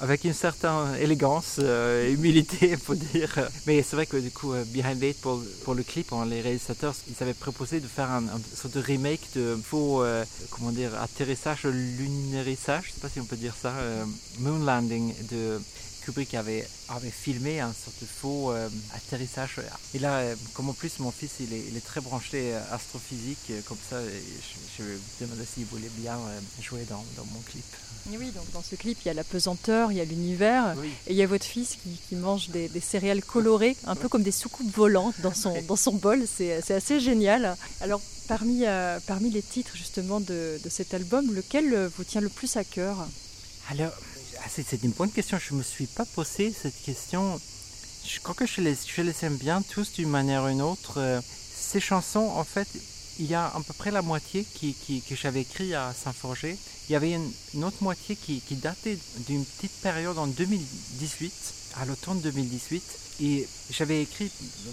avec 0.00 0.24
une 0.24 0.34
certaine 0.34 0.94
élégance 1.00 1.58
et 1.58 2.12
humilité, 2.12 2.70
il 2.70 2.78
faut 2.78 2.94
dire. 2.94 3.48
Mais 3.66 3.82
c'est 3.82 3.96
vrai 3.96 4.06
que 4.06 4.16
du 4.16 4.30
coup, 4.30 4.52
Behind 4.72 5.02
Eight 5.02 5.20
pour, 5.20 5.42
pour 5.64 5.74
le 5.74 5.82
clip, 5.82 6.12
hein, 6.12 6.26
les 6.26 6.40
réalisateurs, 6.40 6.94
ils 7.08 7.22
avaient 7.22 7.34
proposé 7.34 7.80
de 7.80 7.88
faire 7.88 8.10
un, 8.10 8.22
sorte 8.54 8.74
de 8.74 8.80
remake 8.80 9.28
de 9.34 9.58
faux, 9.62 10.04
comment 10.50 10.70
dire, 10.70 10.92
atterrissage, 11.00 11.64
lunarissage, 11.64 12.84
je 12.88 12.92
sais 12.92 13.00
pas 13.00 13.08
si 13.08 13.20
on 13.20 13.24
peut 13.24 13.36
dire 13.36 13.54
ça, 13.60 13.72
moon 14.38 14.64
landing 14.64 15.12
de 15.30 15.60
Kubrick 16.08 16.32
avait, 16.32 16.66
avait 16.88 17.10
filmé 17.10 17.60
un 17.60 17.74
sorte 17.74 18.00
de 18.00 18.06
faux 18.06 18.50
euh, 18.50 18.70
atterrissage. 18.94 19.56
Et 19.92 19.98
là, 19.98 20.20
euh, 20.20 20.36
comme 20.54 20.70
en 20.70 20.72
plus 20.72 21.00
mon 21.00 21.10
fils 21.10 21.32
il 21.40 21.52
est, 21.52 21.62
il 21.68 21.76
est 21.76 21.84
très 21.84 22.00
branché 22.00 22.54
euh, 22.54 22.60
astrophysique, 22.74 23.52
comme 23.66 23.76
ça, 23.90 24.00
je, 24.02 24.78
je 24.78 24.84
me 24.84 24.98
demandais 25.20 25.44
s'il 25.44 25.66
voulait 25.66 25.90
bien 25.98 26.18
jouer 26.62 26.86
dans, 26.88 27.04
dans, 27.18 27.26
mon 27.26 27.40
clip. 27.40 27.62
oui, 28.08 28.30
donc 28.30 28.50
dans 28.54 28.62
ce 28.62 28.74
clip, 28.74 28.96
il 29.04 29.08
y 29.08 29.10
a 29.10 29.14
la 29.14 29.22
pesanteur, 29.22 29.92
il 29.92 29.98
y 29.98 30.00
a 30.00 30.06
l'univers, 30.06 30.74
et 31.06 31.10
il 31.10 31.16
y 31.16 31.22
a 31.22 31.26
votre 31.26 31.44
fils 31.44 31.76
qui, 31.82 32.00
qui 32.08 32.14
mange 32.14 32.48
des, 32.48 32.68
des, 32.68 32.80
céréales 32.80 33.22
colorées, 33.22 33.76
un 33.84 33.94
peu 33.94 34.08
comme 34.08 34.22
des 34.22 34.32
soucoupes 34.32 34.74
volantes 34.74 35.20
dans 35.20 35.34
son, 35.34 35.60
dans 35.68 35.76
son 35.76 35.92
bol. 35.92 36.24
C'est 36.26 36.72
assez 36.72 37.00
génial. 37.00 37.54
Alors, 37.82 38.00
parmi, 38.28 38.64
parmi 39.06 39.28
les 39.28 39.42
titres 39.42 39.76
justement 39.76 40.20
de, 40.20 40.58
de 40.64 40.68
cet 40.70 40.94
album, 40.94 41.34
lequel 41.34 41.90
vous 41.98 42.04
tient 42.04 42.22
le 42.22 42.30
plus 42.30 42.56
à 42.56 42.64
cœur? 42.64 43.06
Alors, 43.70 43.92
ah, 44.44 44.48
c'est 44.48 44.82
une 44.82 44.92
bonne 44.92 45.10
question. 45.10 45.38
Je 45.38 45.54
ne 45.54 45.58
me 45.58 45.62
suis 45.62 45.86
pas 45.86 46.04
posé 46.04 46.52
cette 46.52 46.80
question. 46.82 47.40
Je 48.06 48.20
crois 48.20 48.34
que 48.34 48.46
je 48.46 48.60
les, 48.60 49.24
aime 49.24 49.36
bien 49.36 49.62
tous 49.62 49.92
d'une 49.92 50.08
manière 50.08 50.44
ou 50.44 50.48
d'une 50.48 50.62
autre. 50.62 50.98
Euh, 50.98 51.20
ces 51.54 51.80
chansons, 51.80 52.30
en 52.34 52.44
fait, 52.44 52.68
il 53.18 53.26
y 53.26 53.34
a 53.34 53.46
à 53.46 53.60
peu 53.66 53.74
près 53.74 53.90
la 53.90 54.02
moitié 54.02 54.44
qui, 54.44 54.74
que 55.08 55.14
j'avais 55.16 55.42
écrit 55.42 55.74
à 55.74 55.92
Saint-Forger. 55.92 56.56
Il 56.88 56.92
y 56.92 56.96
avait 56.96 57.12
une, 57.12 57.64
autre 57.64 57.82
moitié 57.82 58.16
qui, 58.16 58.40
qui 58.40 58.54
datait 58.54 58.98
d'une 59.26 59.44
petite 59.44 59.80
période 59.82 60.18
en 60.18 60.26
2018, 60.26 61.32
à 61.80 61.84
l'automne 61.84 62.20
2018. 62.20 62.82
Et 63.20 63.48
j'avais 63.70 64.02
écrit 64.02 64.30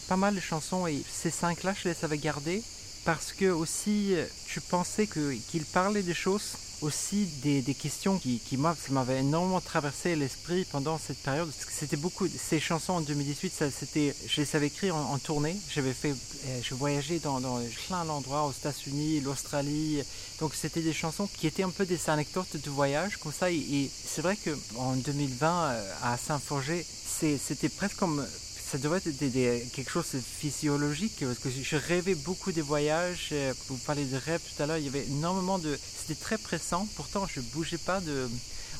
pas 0.07 0.15
mal 0.15 0.35
de 0.35 0.39
chansons 0.39 0.85
et 0.85 1.01
ces 1.11 1.31
cinq-là, 1.31 1.73
je 1.81 1.89
les 1.89 2.05
avais 2.05 2.19
gardées 2.19 2.61
parce 3.05 3.31
que 3.31 3.45
aussi, 3.45 4.15
je 4.47 4.59
pensais 4.59 5.07
qu'ils 5.07 5.65
parlaient 5.65 6.03
des 6.03 6.13
choses 6.13 6.57
aussi 6.81 7.25
des, 7.41 7.73
questions 7.73 8.17
qui, 8.17 8.39
qui 8.39 8.57
m'avaient 8.57 9.19
énormément 9.19 9.61
traversé 9.61 10.15
l'esprit 10.15 10.65
pendant 10.71 10.97
cette 10.97 11.17
période. 11.17 11.51
C'était 11.69 11.97
beaucoup, 11.97 12.27
ces 12.27 12.59
chansons 12.59 12.93
en 12.93 13.01
2018, 13.01 13.53
ça, 13.53 13.65
je 13.69 14.41
les 14.41 14.55
avais 14.55 14.67
écrites 14.67 14.91
en, 14.91 15.17
tournée. 15.17 15.55
J'avais 15.73 15.93
fait, 15.93 16.11
euh, 16.11 16.59
je 16.61 16.75
voyageais 16.75 17.19
dans, 17.19 17.39
dans 17.39 17.59
plein 17.87 18.05
d'endroits, 18.05 18.45
aux 18.45 18.51
États-Unis, 18.51 19.21
l'Australie. 19.21 20.01
Donc 20.39 20.53
c'était 20.53 20.81
des 20.81 20.93
chansons 20.93 21.27
qui 21.27 21.47
étaient 21.47 21.63
un 21.63 21.69
peu 21.69 21.85
des 21.85 22.09
anecdotes 22.09 22.57
de 22.57 22.69
voyage, 22.69 23.17
comme 23.17 23.33
ça. 23.33 23.51
Et, 23.51 23.89
c'est 23.89 24.21
vrai 24.21 24.37
qu'en 24.37 24.95
2020, 24.95 25.71
euh, 25.71 25.93
à 26.03 26.17
Saint-Forger, 26.17 26.85
c'était 26.85 27.69
presque 27.69 27.97
comme 27.97 28.25
ça 28.75 28.81
devrait 28.81 29.01
être 29.05 29.71
quelque 29.71 29.89
chose 29.89 30.07
de 30.13 30.19
physiologique 30.19 31.23
parce 31.25 31.39
que 31.39 31.49
je 31.49 31.77
rêvais 31.77 32.13
beaucoup 32.13 32.51
des 32.51 32.61
voyages. 32.61 33.29
Euh, 33.31 33.53
vous 33.69 33.77
parlez 33.77 34.03
de 34.03 34.17
rêve 34.17 34.41
tout 34.41 34.61
à 34.61 34.65
l'heure, 34.65 34.77
il 34.77 34.83
y 34.83 34.89
avait 34.89 35.05
énormément 35.05 35.59
de. 35.59 35.79
C'était 35.81 36.19
très 36.19 36.37
pressant. 36.37 36.85
Pourtant, 36.95 37.25
je 37.25 37.39
bougeais 37.39 37.77
pas 37.77 38.01
de 38.01 38.29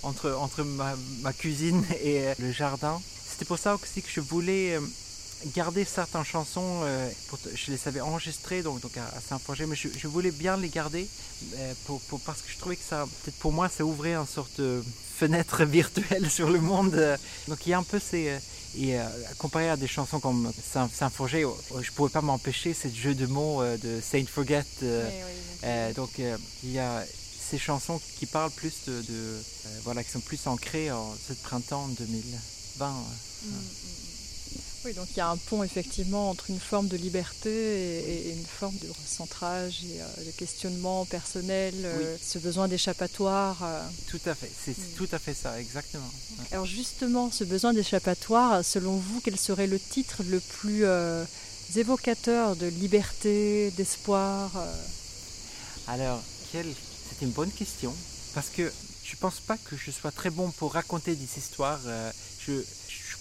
entre 0.03 0.33
entre 0.33 0.63
ma, 0.63 1.31
cuisine 1.31 1.85
et 2.03 2.27
euh, 2.27 2.33
le 2.39 2.51
jardin. 2.51 3.01
C'était 3.25 3.45
pour 3.45 3.57
ça 3.57 3.73
aussi 3.75 4.01
que 4.01 4.09
je 4.13 4.19
voulais 4.19 4.75
euh, 4.75 4.81
garder 5.55 5.85
certaines 5.85 6.25
chansons. 6.25 6.81
je 7.53 7.71
les 7.71 7.87
avais 7.87 8.01
enregistrées 8.01 8.63
donc, 8.63 8.81
donc 8.81 8.97
à, 8.97 9.21
Saint-Forger, 9.29 9.65
mais 9.65 9.77
je, 9.77 10.07
voulais 10.09 10.31
bien 10.31 10.57
les 10.57 10.69
garder 10.69 11.07
parce 12.25 12.41
que 12.41 12.51
je 12.51 12.57
trouvais 12.57 12.75
que 12.75 12.83
ça, 12.83 13.07
peut-être 13.23 13.37
pour 13.37 13.53
moi, 13.53 13.69
ça 13.69 13.85
ouvrait 13.85 14.15
une 14.15 14.27
sorte 14.27 14.59
de 14.59 14.83
fenêtre 15.17 15.63
virtuelle 15.79 16.29
sur 16.29 16.49
le 16.49 16.59
monde. 16.59 17.17
Donc 17.47 17.65
il 17.65 17.69
y 17.69 17.73
a 17.73 17.77
un 17.77 17.83
peu 17.83 17.99
ces 17.99 18.37
et 18.77 19.00
euh, 19.00 19.03
comparé 19.38 19.70
à 19.70 19.77
des 19.77 19.88
chansons 19.88 20.20
comme 20.20 20.51
Saint-Forger, 20.62 21.46
je 21.72 21.77
ne 21.77 21.96
pouvais 21.96 22.10
pas 22.10 22.22
m'empêcher 22.22 22.74
ce 22.74 22.88
jeu 22.88 23.15
de 23.15 23.25
mots 23.25 23.62
euh, 23.62 23.77
de 23.77 24.01
Saint 24.01 24.25
Forget. 24.25 24.65
Euh, 24.84 25.94
donc 25.94 26.20
il 26.63 26.72
y 26.72 26.79
a 26.79 27.03
ces 27.39 27.58
chansons 27.58 28.00
qui 28.17 28.25
parlent 28.25 28.51
plus 28.51 28.86
de, 28.88 29.03
voilà, 29.84 30.03
qui 30.03 30.12
sont 30.12 30.20
plus 30.20 30.48
ancrées 30.48 30.91
en 30.91 31.13
ce 31.15 31.34
printemps 31.34 31.88
2020. 32.00 32.94
Oui, 34.85 34.93
donc 34.93 35.07
il 35.15 35.17
y 35.17 35.21
a 35.21 35.29
un 35.29 35.37
pont 35.37 35.63
effectivement 35.63 36.29
entre 36.29 36.51
une 36.51 36.59
forme 36.59 36.87
de 36.87 36.95
liberté 36.95 37.49
et, 37.49 38.33
une 38.33 38.45
forme 38.45 38.75
de 38.77 38.87
recentrage 38.89 39.83
et 39.83 39.99
euh, 39.99 40.25
de 40.27 40.29
questionnement 40.29 41.05
personnel, 41.05 41.73
euh, 41.83 42.15
ce 42.21 42.37
besoin 42.37 42.67
d'échappatoire. 42.67 43.57
Euh. 43.63 43.81
Tout 44.07 44.19
à 44.27 44.35
fait, 44.35 44.51
c'est 44.63 44.75
tout 44.95 45.07
à 45.11 45.17
fait 45.17 45.33
ça, 45.33 45.59
exactement. 45.59 46.07
Alors 46.51 46.67
justement, 46.67 47.31
ce 47.31 47.43
besoin 47.43 47.73
d'échappatoire, 47.73 48.63
selon 48.63 48.95
vous, 48.97 49.21
quel 49.21 49.39
serait 49.39 49.65
le 49.65 49.79
titre 49.79 50.21
le 50.29 50.39
plus 50.39 50.85
évocateur 51.75 52.55
de 52.55 52.67
liberté, 52.67 53.71
d'espoir 53.71 54.51
Alors, 55.87 56.21
c'est 56.51 57.25
une 57.25 57.31
bonne 57.31 57.51
question, 57.51 57.91
parce 58.35 58.49
que 58.49 58.71
je 59.03 59.15
ne 59.15 59.17
pense 59.17 59.39
pas 59.39 59.57
que 59.57 59.75
je 59.75 59.89
sois 59.89 60.11
très 60.11 60.29
bon 60.29 60.51
pour 60.51 60.73
raconter 60.73 61.15
des 61.15 61.39
histoires. 61.39 61.81
je 62.39 62.61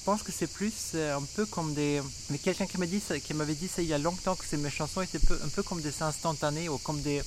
pense 0.04 0.22
que 0.22 0.32
c'est 0.32 0.46
plus 0.46 0.92
euh, 0.94 1.16
un 1.16 1.22
peu 1.34 1.46
comme 1.46 1.74
des. 1.74 2.02
Mais 2.30 2.38
quelqu'un 2.38 2.66
qui 2.66 2.78
m'a 2.78 2.86
dit 2.86 3.02
qui 3.24 3.34
m'avait 3.34 3.54
dit 3.54 3.68
ça 3.68 3.82
il 3.82 3.88
y 3.88 3.94
a 3.94 3.98
longtemps 3.98 4.36
que 4.36 4.56
mes 4.56 4.70
chansons 4.70 5.00
étaient 5.00 5.20
un 5.32 5.48
peu 5.48 5.62
comme 5.62 5.80
des 5.80 6.02
instantanés 6.02 6.68
ou 6.68 6.78
comme 6.78 7.00
des. 7.00 7.22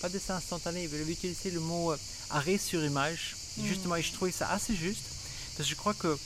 Pas 0.00 0.08
des 0.08 0.20
instantanés, 0.30 0.84
il 0.84 0.94
avait 0.94 1.12
utilisé 1.12 1.50
le 1.50 1.60
mot 1.60 1.92
euh, 1.92 1.96
arrêt 2.30 2.58
sur 2.58 2.84
image. 2.84 3.36
Mm. 3.56 3.66
Justement, 3.66 3.96
et 3.96 4.02
je 4.02 4.12
trouvais 4.12 4.32
ça 4.32 4.50
assez 4.50 4.74
juste 4.74 5.04
parce 5.56 5.68
que 5.68 5.74
je 5.74 5.78
crois 5.78 5.94
que 5.94 6.18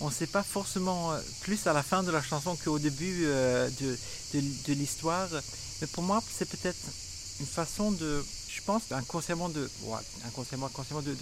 on 0.00 0.08
ne 0.08 0.14
sait 0.14 0.26
pas 0.26 0.42
forcément 0.42 1.12
euh, 1.12 1.20
plus 1.42 1.66
à 1.66 1.72
la 1.72 1.82
fin 1.82 2.02
de 2.02 2.10
la 2.10 2.22
chanson 2.22 2.56
qu'au 2.56 2.78
début 2.78 3.24
de, 3.24 3.98
de 4.34 4.72
l'histoire. 4.72 5.28
Mais 5.80 5.86
pour 5.88 6.02
moi, 6.02 6.22
c'est 6.36 6.48
peut-être 6.48 6.78
une 7.40 7.46
façon 7.46 7.92
de 7.92 8.24
je 8.52 8.62
pense 8.62 8.90
inconsciemment 8.90 9.48
de, 9.48 9.68
inconsciemment, 10.26 10.66
inconsciemment 10.66 11.02
de, 11.02 11.16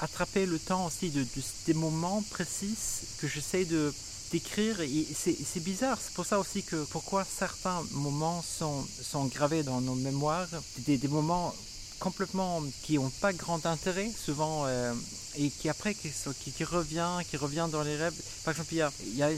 attraper 0.00 0.46
le 0.46 0.58
temps 0.58 0.86
aussi 0.86 1.10
de, 1.10 1.24
des 1.66 1.74
moments 1.74 2.22
précis 2.30 2.76
que 3.18 3.28
j'essaie 3.28 3.64
de 3.64 3.92
d'écrire 4.32 4.80
et 4.80 5.06
c'est 5.14 5.62
bizarre. 5.62 5.98
C'est 6.02 6.14
pour 6.14 6.24
ça 6.24 6.38
aussi 6.38 6.62
que 6.62 6.84
pourquoi 6.84 7.22
certains 7.22 7.82
moments 7.90 8.40
sont, 8.40 8.82
sont 9.02 9.26
gravés 9.26 9.62
dans 9.62 9.82
nos 9.82 9.94
mémoires 9.94 10.48
des, 10.78 10.98
moments 11.06 11.54
complètement 12.00 12.62
qui 12.82 12.94
n'ont 12.94 13.10
pas 13.20 13.34
grand 13.34 13.66
intérêt 13.66 14.10
souvent 14.10 14.64
euh, 14.66 14.94
et 15.36 15.50
qui 15.50 15.68
après 15.68 15.94
qui, 15.94 16.10
qui, 16.50 16.64
revient 16.64 17.18
qui 17.30 17.36
revient 17.36 17.68
dans 17.70 17.82
les 17.82 17.96
rêves. 17.96 18.14
Par 18.42 18.52
exemple 18.52 18.72
il 18.72 18.78
y 18.78 18.82
a, 18.82 18.90
il 19.06 19.16
y 19.16 19.22
a 19.22 19.30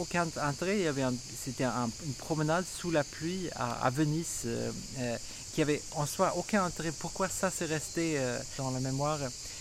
aucun 0.00 0.26
intérêt. 0.42 0.78
Il 0.78 0.84
y 0.84 0.88
avait 0.88 1.04
c'était 1.44 1.64
une 1.64 2.14
promenade 2.18 2.64
sous 2.66 2.90
la 2.90 3.04
pluie 3.04 3.48
à, 3.54 3.88
Venise 3.90 4.42
euh, 4.46 4.72
euh, 4.98 5.16
qui 5.52 5.62
avait 5.62 5.82
en 5.94 6.06
soi 6.06 6.34
aucun 6.36 6.64
intérêt. 6.64 6.92
Pourquoi 6.92 7.28
ça 7.28 7.50
s'est 7.50 7.66
resté 7.66 8.18
euh, 8.18 8.38
dans 8.56 8.70
la 8.70 8.80
mémoire? 8.80 9.18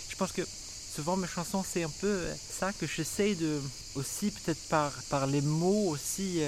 Je 0.10 0.16
pense 0.16 0.32
que 0.32 0.42
souvent 0.96 1.16
mes 1.16 1.28
chansons, 1.28 1.64
c'est 1.68 1.84
un 1.84 1.92
peu 2.02 2.08
euh, 2.08 2.34
ça 2.60 2.72
que 2.74 2.88
j'essaie 2.88 3.36
de 3.36 3.62
aussi 3.96 4.32
peut-être 4.32 4.68
par, 4.70 4.92
par 5.10 5.28
les 5.28 5.42
mots 5.42 5.90
aussi. 5.90 6.42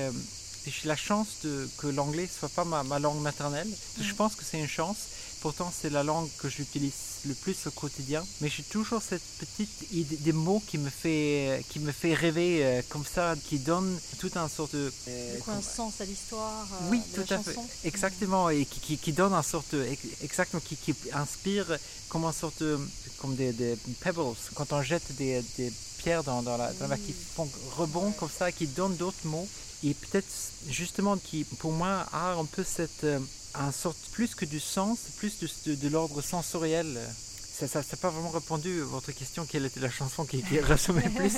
J'ai 0.66 0.88
la 0.88 0.96
chance 0.96 1.28
de, 1.44 1.68
que 1.78 1.88
l'anglais 1.88 2.24
ne 2.24 2.28
soit 2.28 2.50
pas 2.50 2.66
ma, 2.66 2.84
ma 2.84 3.00
langue 3.00 3.22
maternelle. 3.22 3.70
Je 4.00 4.14
pense 4.14 4.36
que 4.36 4.44
c'est 4.44 4.60
une 4.60 4.68
chance. 4.68 4.98
Pourtant, 5.42 5.72
c'est 5.74 5.90
la 5.90 6.04
langue 6.04 6.30
que 6.38 6.50
j'utilise 6.50 6.94
le 7.26 7.34
plus 7.34 7.68
au 7.68 7.72
quotidien. 7.72 8.26
Mais 8.42 8.50
j'ai 8.50 8.64
toujours 8.64 9.02
cette 9.02 9.24
petite 9.40 9.92
idée 9.92 10.18
des 10.18 10.34
mots 10.34 10.62
qui 10.68 10.78
me 10.78 10.90
fait, 10.90 11.64
qui 11.70 11.80
me 11.80 11.92
fait 11.94 12.14
rêver 12.14 12.64
euh, 12.64 12.82
comme 12.90 13.06
ça, 13.06 13.36
qui 13.46 13.60
donne 13.60 13.98
tout 14.20 14.32
un 14.36 14.50
sorte 14.50 14.76
de... 14.76 14.92
Euh, 15.08 15.38
un 15.48 15.62
sens 15.62 16.02
à 16.02 16.06
l'histoire. 16.06 16.68
Euh, 16.74 16.90
oui, 16.90 17.02
tout 17.16 17.34
à 17.34 17.38
fait. 17.40 17.56
Exactement. 17.86 18.50
Et 18.50 18.66
qui, 18.66 18.98
qui, 18.98 19.14
donne 19.14 19.34
un 19.34 19.44
sorte... 19.44 19.74
exactement, 20.22 20.62
qui, 20.64 20.76
qui 20.76 20.94
inspire 21.14 21.66
comme 22.10 22.26
un 22.26 22.34
sorte 22.34 22.62
de... 22.62 22.78
Comme 23.20 23.36
des, 23.36 23.54
des 23.54 23.78
pebbles. 24.02 24.36
Quand 24.56 24.72
on 24.74 24.82
jette 24.82 25.16
des, 25.16 25.42
des 25.58 25.72
pierres 26.00 26.24
dans, 26.24 26.42
dans, 26.42 26.58
la, 26.58 26.72
dans 26.74 26.88
la 26.88 26.98
qui 26.98 27.14
font 27.14 27.50
rebond 27.78 28.12
comme 28.12 28.30
ça, 28.30 28.52
qui 28.52 28.68
donnent 28.68 28.96
d'autres 28.98 29.26
mots. 29.26 29.48
Et 29.84 29.94
peut-être 29.94 30.28
justement 30.68 31.18
qui, 31.18 31.44
pour 31.44 31.72
moi, 31.72 32.06
a 32.12 32.34
un 32.34 32.46
peu 32.46 32.64
cette 32.64 33.06
un 33.56 33.72
sorte 33.72 33.98
plus 34.12 34.36
que 34.36 34.46
du 34.46 34.60
sens, 34.60 35.00
plus 35.18 35.40
de, 35.40 35.76
de, 35.76 35.90
l'ordre 35.90 36.22
sensoriel. 36.22 37.00
Ça 37.54 37.80
n'a 37.80 37.98
pas 37.98 38.10
vraiment 38.10 38.30
répondu 38.30 38.82
à 38.82 38.86
votre 38.86 39.12
question, 39.12 39.46
quelle 39.46 39.66
était 39.66 39.82
la 39.82 39.90
chanson 39.90 40.24
qui, 40.24 40.42
qui 40.44 40.62
ressemblait 40.62 41.10
plus, 41.16 41.34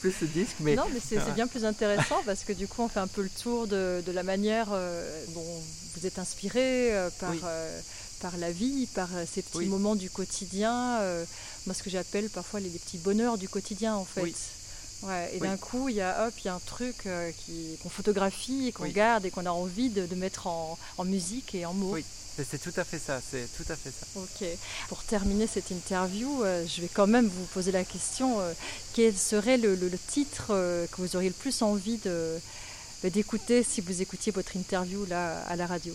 plus 0.00 0.12
ce 0.12 0.24
disque. 0.24 0.56
Mais... 0.60 0.74
Non, 0.74 0.86
mais 0.92 1.00
c'est 1.06 1.34
bien 1.34 1.46
plus 1.46 1.66
intéressant 1.66 2.22
parce 2.24 2.44
que 2.44 2.54
du 2.54 2.66
coup, 2.66 2.82
on 2.82 2.88
fait 2.88 3.00
un 3.00 3.06
peu 3.06 3.22
le 3.22 3.28
tour 3.28 3.66
de, 3.66 4.02
de 4.04 4.12
la 4.12 4.22
manière 4.22 4.68
euh, 4.72 5.24
dont 5.34 5.62
vous 5.94 6.06
êtes 6.06 6.18
inspiré 6.18 6.94
euh, 6.94 7.10
par, 7.20 7.34
euh, 7.44 7.80
par 8.20 8.38
la 8.38 8.50
vie, 8.52 8.86
par 8.94 9.10
ces 9.30 9.42
petits 9.42 9.66
moments 9.66 9.96
du 9.96 10.08
quotidien. 10.08 10.98
moi, 11.66 11.74
ce 11.74 11.82
que 11.82 11.90
j'appelle 11.90 12.30
parfois 12.30 12.60
les, 12.60 12.70
les, 12.70 12.78
petits 12.78 12.98
bonheurs 12.98 13.36
du 13.36 13.48
quotidien, 13.48 13.96
en 13.96 14.06
fait. 14.06 14.32
Ouais, 15.02 15.30
et 15.34 15.38
d'un 15.38 15.56
coup, 15.56 15.88
il 15.88 15.96
y 15.96 16.00
a 16.00 16.26
hop, 16.26 16.34
il 16.38 16.46
y 16.46 16.48
a 16.48 16.54
un 16.54 16.60
truc 16.64 17.06
euh, 17.06 17.30
qu'on 17.82 17.88
photographie 17.88 18.68
et 18.68 18.72
qu'on 18.72 18.88
garde 18.88 19.26
et 19.26 19.30
qu'on 19.30 19.46
a 19.46 19.50
envie 19.50 19.90
de, 19.90 20.14
mettre 20.14 20.46
en, 20.46 20.78
musique 21.04 21.54
et 21.54 21.66
en 21.66 21.74
mots. 21.74 21.92
Oui, 21.92 22.04
c'est 22.36 22.60
tout 22.60 22.72
à 22.76 22.84
fait 22.84 22.98
ça, 22.98 23.20
c'est 23.20 23.46
tout 23.56 23.70
à 23.70 23.76
fait 23.76 23.90
ça. 23.90 24.06
Ok. 24.16 24.48
Pour 24.88 25.02
terminer 25.04 25.46
cette 25.46 25.70
interview, 25.70 26.42
euh, 26.42 26.64
je 26.66 26.80
vais 26.80 26.88
quand 26.92 27.06
même 27.06 27.28
vous 27.28 27.44
poser 27.46 27.72
la 27.72 27.84
question 27.84 28.40
euh, 28.40 28.52
quel 28.94 29.16
serait 29.16 29.58
le, 29.58 29.76
titre 30.08 30.46
que 30.48 30.96
vous 30.96 31.16
auriez 31.16 31.28
le 31.28 31.34
plus 31.34 31.62
envie 31.62 31.98
de 31.98 32.38
d'écouter 33.04 33.62
si 33.62 33.80
vous 33.80 34.02
écoutiez 34.02 34.32
votre 34.32 34.56
interview 34.56 35.04
là 35.06 35.40
à 35.46 35.54
la 35.54 35.66
radio? 35.66 35.94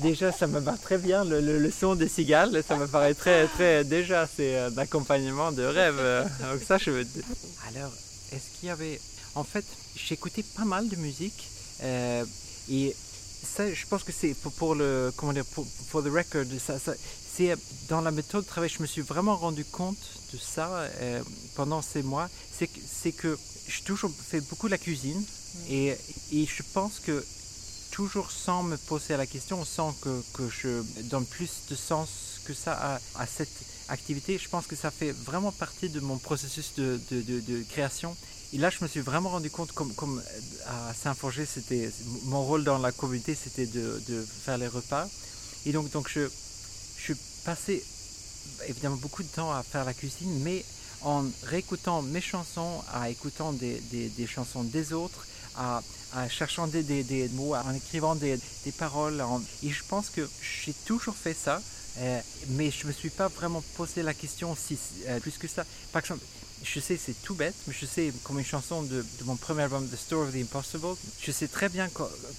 Déjà, 0.00 0.30
ça 0.30 0.46
me 0.46 0.58
va 0.58 0.76
très 0.76 0.98
bien, 0.98 1.24
le, 1.24 1.40
le, 1.40 1.70
son 1.70 1.94
des 1.94 2.08
cigales, 2.08 2.62
ça 2.66 2.76
me 2.76 2.86
paraît 2.86 3.14
très, 3.14 3.46
très, 3.46 3.84
déjà, 3.84 4.26
c'est 4.26 4.58
un 4.58 4.76
accompagnement 4.76 5.52
de 5.52 5.62
rêve. 5.62 6.28
Donc 6.42 6.62
ça, 6.66 6.76
je 6.76 6.90
veux... 6.90 7.06
Alors, 7.68 7.92
est-ce 8.34 8.58
qu'il 8.58 8.68
y 8.68 8.70
avait... 8.70 9.00
En 9.34 9.44
fait, 9.44 9.64
j'écoutais 9.96 10.42
pas 10.42 10.64
mal 10.64 10.88
de 10.88 10.96
musique 10.96 11.48
euh, 11.82 12.24
et 12.70 12.94
ça, 13.42 13.72
je 13.72 13.86
pense 13.86 14.04
que 14.04 14.12
c'est 14.12 14.34
pour, 14.34 14.74
le... 14.74 15.12
Comment 15.16 15.32
dire 15.32 15.44
Pour, 15.46 15.66
pour 15.90 16.02
the 16.02 16.06
record, 16.08 16.44
ça, 16.64 16.78
c'est 17.36 17.56
dans 17.88 18.00
la 18.00 18.10
méthode 18.10 18.44
de 18.44 18.48
travail, 18.48 18.68
je 18.68 18.80
me 18.80 18.86
suis 18.86 19.02
vraiment 19.02 19.36
rendu 19.36 19.64
compte 19.64 19.98
de 20.32 20.38
ça 20.38 20.68
euh, 20.68 21.22
pendant 21.56 21.82
ces 21.82 22.02
mois. 22.02 22.28
C'est 22.56 23.12
que 23.12 23.38
j'ai 23.68 23.82
toujours 23.82 24.10
fait 24.10 24.40
beaucoup 24.40 24.68
la 24.68 24.78
cuisine 24.78 25.22
et, 25.68 25.96
et 26.32 26.46
je 26.46 26.62
pense 26.72 27.00
que 27.00 27.24
toujours 27.90 28.30
sans 28.30 28.62
me 28.62 28.76
poser 28.76 29.16
la 29.16 29.26
question, 29.26 29.64
sans 29.64 29.92
que, 29.92 30.22
que 30.32 30.48
je 30.48 30.82
donne 31.04 31.26
plus 31.26 31.50
de 31.70 31.74
sens 31.76 32.40
que 32.44 32.54
ça 32.54 32.72
à, 32.72 33.00
à 33.14 33.26
cette 33.26 33.73
activité, 33.88 34.38
je 34.38 34.48
pense 34.48 34.66
que 34.66 34.76
ça 34.76 34.90
fait 34.90 35.12
vraiment 35.12 35.52
partie 35.52 35.88
de 35.88 36.00
mon 36.00 36.18
processus 36.18 36.74
de, 36.76 37.00
de, 37.10 37.62
création. 37.70 38.16
Et 38.52 38.58
là, 38.58 38.70
je 38.70 38.78
me 38.82 38.88
suis 38.88 39.00
vraiment 39.00 39.30
rendu 39.30 39.50
compte, 39.50 39.72
comme, 39.72 39.92
comme 39.94 40.22
à 40.66 40.94
Saint-Forger, 40.94 41.46
mon 42.24 42.44
rôle 42.44 42.64
dans 42.64 42.78
la 42.78 42.92
communauté, 42.92 43.34
c'était 43.34 43.66
de, 43.66 44.26
faire 44.44 44.58
les 44.58 44.68
repas. 44.68 45.08
Et 45.66 45.72
donc, 45.72 45.90
donc 45.90 46.08
je, 46.08 46.28
je 46.96 47.02
suis 47.02 47.16
passé 47.44 47.82
évidemment 48.68 48.96
beaucoup 48.96 49.22
de 49.22 49.28
temps 49.28 49.52
à 49.52 49.62
faire 49.62 49.84
la 49.84 49.94
cuisine, 49.94 50.40
mais 50.42 50.64
en 51.02 51.24
réécoutant 51.44 52.02
mes 52.02 52.20
chansons, 52.20 52.82
à 52.92 53.10
écoutant 53.10 53.52
des, 53.52 53.80
des, 53.90 54.26
chansons 54.26 54.64
des 54.64 54.92
autres, 54.92 55.26
à, 55.56 55.82
cherchant 56.28 56.66
des, 56.66 56.82
des, 56.82 57.28
mots, 57.30 57.54
en 57.54 57.74
écrivant 57.74 58.14
des, 58.14 58.38
paroles. 58.78 59.22
et 59.62 59.70
je 59.70 59.82
pense 59.88 60.10
que 60.10 60.28
j'ai 60.40 60.72
toujours 60.86 61.14
fait 61.14 61.34
ça, 61.34 61.56
euh, 61.56 61.60
mais 61.96 62.70
je 62.70 62.82
ne 62.82 62.88
me 62.88 62.92
suis 62.92 63.10
pas 63.10 63.28
vraiment 63.28 63.62
posé 63.76 64.02
la 64.02 64.14
question 64.14 64.56
si, 64.56 64.78
euh, 65.06 65.20
plus 65.20 65.38
que 65.38 65.48
ça. 65.48 65.64
Par 65.92 66.00
exemple, 66.00 66.24
je 66.64 66.80
sais, 66.80 66.96
c'est 66.96 67.20
tout 67.22 67.34
bête, 67.34 67.54
mais 67.66 67.74
je 67.78 67.86
sais, 67.86 68.12
comme 68.22 68.38
une 68.38 68.44
chanson 68.44 68.82
de, 68.82 69.04
mon 69.24 69.36
premier 69.36 69.62
album, 69.62 69.86
The 69.88 69.96
Story 69.96 70.28
of 70.28 70.34
the 70.34 70.38
Impossible, 70.38 70.96
je 71.20 71.30
sais 71.30 71.48
très 71.48 71.68
bien 71.68 71.88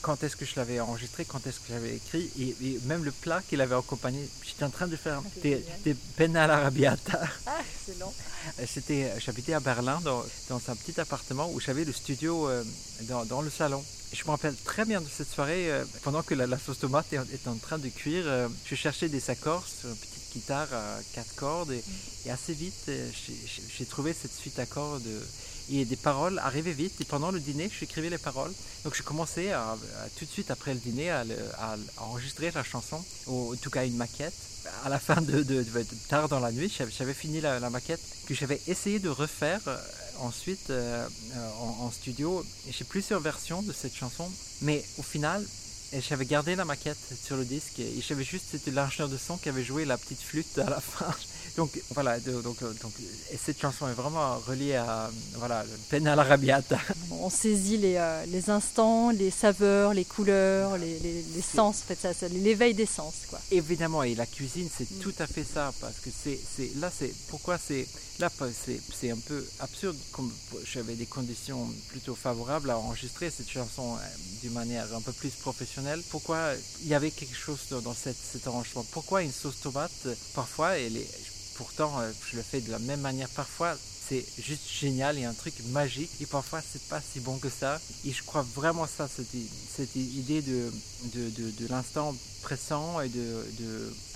quand, 0.01 0.23
est-ce 0.23 0.35
que 0.35 0.45
je 0.45 0.53
l'avais 0.55 0.79
enregistré, 0.79 1.25
quand 1.25 1.45
est-ce 1.47 1.59
que 1.59 1.67
j'avais 1.69 1.95
écrit, 1.95 2.29
et, 2.39 2.55
même 2.85 3.03
le 3.03 3.11
plat 3.11 3.41
qu'il 3.47 3.61
avait 3.61 3.75
accompagné. 3.75 4.27
J'étais 4.43 4.63
en 4.63 4.69
train 4.69 4.87
de 4.87 4.95
faire 4.95 5.21
ah, 5.23 5.39
des, 5.41 5.63
des 5.83 5.93
pennes 5.93 6.37
à 6.37 6.47
l'arabiata. 6.47 7.21
Ah, 7.45 7.61
excellent. 7.87 8.13
C'était, 8.67 9.11
j'habitais 9.19 9.53
à 9.53 9.59
Berlin, 9.59 9.99
dans, 10.03 10.23
dans, 10.49 10.61
un 10.67 10.75
petit 10.75 10.99
appartement 10.99 11.49
où 11.51 11.59
j'avais 11.59 11.85
le 11.85 11.91
studio 11.93 12.49
euh, 12.49 12.63
dans, 13.03 13.25
dans, 13.25 13.41
le 13.41 13.49
salon. 13.49 13.83
Je 14.13 14.23
me 14.23 14.29
rappelle 14.29 14.55
très 14.55 14.85
bien 14.85 15.01
de 15.01 15.07
cette 15.07 15.29
soirée, 15.29 15.71
euh, 15.71 15.83
pendant 16.03 16.23
que 16.23 16.35
la, 16.35 16.57
sauce 16.57 16.79
tomate 16.79 17.11
était 17.13 17.47
en 17.47 17.55
train 17.55 17.77
de 17.77 17.89
cuire, 17.89 18.23
euh, 18.27 18.47
je 18.65 18.75
cherchais 18.75 19.09
des 19.09 19.29
accords 19.29 19.65
sur 19.67 19.89
un 19.89 19.95
petit 19.95 20.24
guitare 20.35 20.67
à 20.73 20.97
quatre 21.13 21.33
cordes 21.35 21.71
et, 21.71 22.29
assez 22.29 22.53
vite 22.53 22.89
euh, 22.89 23.09
j'ai 23.77 23.85
trouvé 23.85 24.13
cette 24.13 24.33
suite 24.33 24.59
à 24.59 24.65
cordes 24.65 25.07
et 25.71 25.85
des 25.85 25.95
paroles 25.95 26.39
arrivaient 26.39 26.73
vite. 26.73 26.99
Et 27.01 27.05
pendant 27.05 27.31
le 27.31 27.39
dîner 27.39 27.69
j'écrivais 27.79 28.09
les 28.09 28.17
paroles. 28.17 28.51
Donc 28.83 28.95
je 28.95 29.03
commençais 29.03 29.51
à, 29.51 29.77
tout 30.17 30.25
de 30.25 30.29
suite 30.29 30.51
après 30.51 30.73
le 30.73 30.79
dîner 30.79 31.09
à, 31.09 31.23
enregistrer 31.97 32.51
la 32.51 32.63
chanson 32.63 33.03
ou 33.27 33.53
en 33.53 33.55
tout 33.55 33.69
cas 33.69 33.85
une 33.85 33.97
maquette. 33.97 34.35
À 34.83 34.89
la 34.89 34.99
fin 34.99 35.21
de, 35.21 35.63
tard 36.09 36.27
dans 36.27 36.39
la 36.39 36.51
nuit 36.51 36.71
j'avais 36.97 37.13
fini 37.13 37.39
la, 37.41 37.69
maquette 37.69 38.01
que 38.25 38.33
j'avais 38.33 38.59
essayé 38.67 38.99
de 38.99 39.09
refaire 39.09 39.61
euh, 39.67 39.77
ensuite 40.19 40.71
euh, 40.71 41.07
en, 41.61 41.85
en, 41.85 41.91
studio. 41.91 42.43
J'ai 42.69 42.83
plusieurs 42.83 43.19
versions 43.21 43.61
de 43.61 43.71
cette 43.71 43.95
chanson 43.95 44.29
mais 44.61 44.83
au 44.97 45.03
final 45.03 45.45
et 45.93 46.01
j'avais 46.01 46.25
gardé 46.25 46.55
la 46.55 46.65
maquette 46.65 46.97
sur 47.23 47.37
le 47.37 47.45
disque 47.45 47.79
et 47.79 48.01
j'avais 48.01 48.23
juste, 48.23 48.45
c'était 48.51 48.71
l'ingénieur 48.71 49.09
de 49.09 49.17
son 49.17 49.37
qui 49.37 49.49
avait 49.49 49.63
joué 49.63 49.85
la 49.85 49.97
petite 49.97 50.21
flûte 50.21 50.57
à 50.57 50.69
la 50.69 50.81
fin. 50.81 51.13
Donc 51.57 51.81
voilà, 51.91 52.19
donc, 52.19 52.59
donc, 52.59 52.93
et 53.31 53.37
cette 53.37 53.59
chanson 53.61 53.87
est 53.87 53.93
vraiment 53.93 54.37
reliée 54.39 54.75
à 54.75 55.09
voilà, 55.35 55.63
peine 55.89 56.05
à 56.05 56.15
l'arabiata. 56.15 56.77
On 57.11 57.29
saisit 57.29 57.77
les, 57.77 57.95
euh, 57.95 58.25
les, 58.25 58.49
instants, 58.49 59.09
les 59.11 59.31
saveurs, 59.31 59.93
les 59.93 60.03
couleurs, 60.03 60.77
les, 60.77 60.99
les, 60.99 61.41
sens, 61.41 61.77
en 61.77 61.87
fait, 61.87 61.99
ça, 61.99 62.13
ça 62.13 62.27
l'éveil 62.27 62.73
des 62.73 62.85
sens. 62.85 63.13
Quoi. 63.29 63.39
Évidemment, 63.51 64.03
et 64.03 64.15
la 64.15 64.25
cuisine, 64.25 64.67
c'est 64.75 64.89
mm. 64.91 64.99
tout 64.99 65.13
à 65.19 65.27
fait 65.27 65.45
ça, 65.45 65.71
parce 65.79 65.99
que 66.01 66.09
c'est, 66.11 66.39
là, 66.75 66.91
c'est 66.93 67.13
pourquoi 67.29 67.57
c'est 67.57 67.87
là, 68.19 68.29
c'est, 68.91 69.11
un 69.11 69.17
peu 69.17 69.45
absurde, 69.59 69.97
comme 70.11 70.31
j'avais 70.65 70.95
des 70.95 71.05
conditions 71.05 71.69
plutôt 71.87 72.15
favorables 72.15 72.69
à 72.69 72.77
enregistrer 72.77 73.29
cette 73.29 73.49
chanson 73.49 73.95
euh, 73.95 73.99
d'une 74.41 74.53
manière 74.53 74.93
un 74.93 75.01
peu 75.01 75.13
plus 75.13 75.31
professionnelle. 75.31 76.01
Pourquoi 76.09 76.51
il 76.81 76.87
y 76.87 76.93
avait 76.93 77.11
quelque 77.11 77.35
chose 77.35 77.59
dans 77.69 77.93
cet, 77.93 78.17
cet 78.17 78.45
arrangement? 78.47 78.85
Pourquoi 78.91 79.21
une 79.21 79.31
sauce 79.31 79.61
tomate, 79.61 80.07
parfois, 80.33 80.77
elle 80.77 80.97
est 80.97 81.09
pourtant 81.55 81.99
euh, 81.99 82.11
je 82.29 82.37
le 82.37 82.43
fais 82.43 82.61
de 82.61 82.71
la 82.71 82.79
même 82.79 83.01
manière 83.01 83.29
parfois 83.29 83.75
c'est 84.07 84.23
juste 84.39 84.69
génial, 84.69 85.17
a 85.25 85.29
un 85.29 85.33
truc 85.33 85.55
magique 85.71 86.11
et 86.21 86.27
parfois 86.27 86.61
c'est 86.61 86.87
pas 86.89 87.01
si 87.01 87.19
bon 87.21 87.39
que 87.39 87.49
ça. 87.49 87.81
Et 88.05 88.11
je 88.11 88.23
crois 88.23 88.45
vraiment 88.53 88.85
ça, 88.85 89.07
cette, 89.07 89.95
idée 89.95 90.43
de, 90.43 91.67
l'instant 91.69 92.15
pressant 92.43 93.01
et 93.01 93.09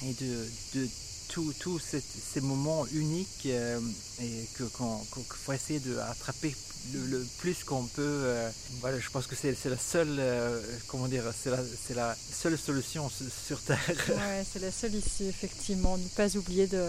et 0.03 0.13
de 0.13 0.87
tous 1.29 1.79
ces 1.79 2.41
moments 2.41 2.85
uniques 2.87 3.45
euh, 3.45 3.79
et 4.21 4.47
que 4.57 4.63
qu'on 4.63 4.99
faut 5.29 5.53
essayer 5.53 5.79
d'attraper 5.79 6.55
le, 6.93 7.05
le, 7.05 7.27
plus 7.39 7.63
qu'on 7.63 7.85
peut. 7.85 8.01
Euh, 8.01 8.49
voilà, 8.81 8.99
je 8.99 9.09
pense 9.09 9.27
que 9.27 9.35
c'est 9.35 9.55
la 9.65 9.77
seule, 9.77 10.21
comment 10.87 11.07
dire, 11.07 11.23
c'est 11.35 11.49
la, 11.49 11.59
la 11.95 12.15
seule 12.15 12.57
solution 12.57 13.09
sur 13.09 13.61
Terre. 13.61 13.79
Ouais, 14.09 14.43
c'est 14.51 14.59
la 14.59 14.71
seule 14.71 14.95
ici, 14.95 15.27
effectivement. 15.27 15.97
Ne 15.97 16.07
pas 16.09 16.35
oublier 16.35 16.67
de 16.67 16.83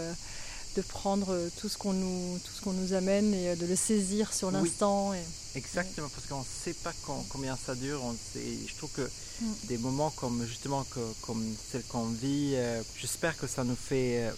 de 0.76 0.82
prendre 0.82 1.36
tout 1.60 1.68
ce 1.68 1.76
qu'on 1.76 1.92
nous, 1.92 2.38
tout 2.44 2.52
ce 2.52 2.60
qu'on 2.60 2.72
nous 2.72 2.92
amène 2.92 3.34
et 3.34 3.56
de 3.56 3.66
le 3.66 3.76
saisir 3.76 4.32
sur 4.32 4.50
l'instant. 4.50 5.12
Et... 5.14 5.22
Exactement, 5.56 6.08
parce 6.14 6.26
qu'on 6.26 6.40
ne 6.40 6.44
sait 6.44 6.74
pas 6.74 6.92
combien 7.28 7.56
ça 7.56 7.74
dure. 7.74 8.00
On 8.04 8.12
sait, 8.12 8.56
je 8.66 8.74
trouve 8.76 8.90
que 8.92 9.02
mm. 9.40 9.52
des 9.64 9.78
moments 9.78 10.10
comme 10.10 10.46
justement 10.46 10.84
que, 10.84 11.00
comme 11.22 11.44
celle 11.70 11.82
qu'on 11.84 12.06
vit, 12.06 12.52
euh, 12.54 12.82
j'espère 12.96 13.36
que 13.36 13.46
ça 13.46 13.64
nous 13.64 13.76
fait, 13.76 14.28
euh, 14.28 14.32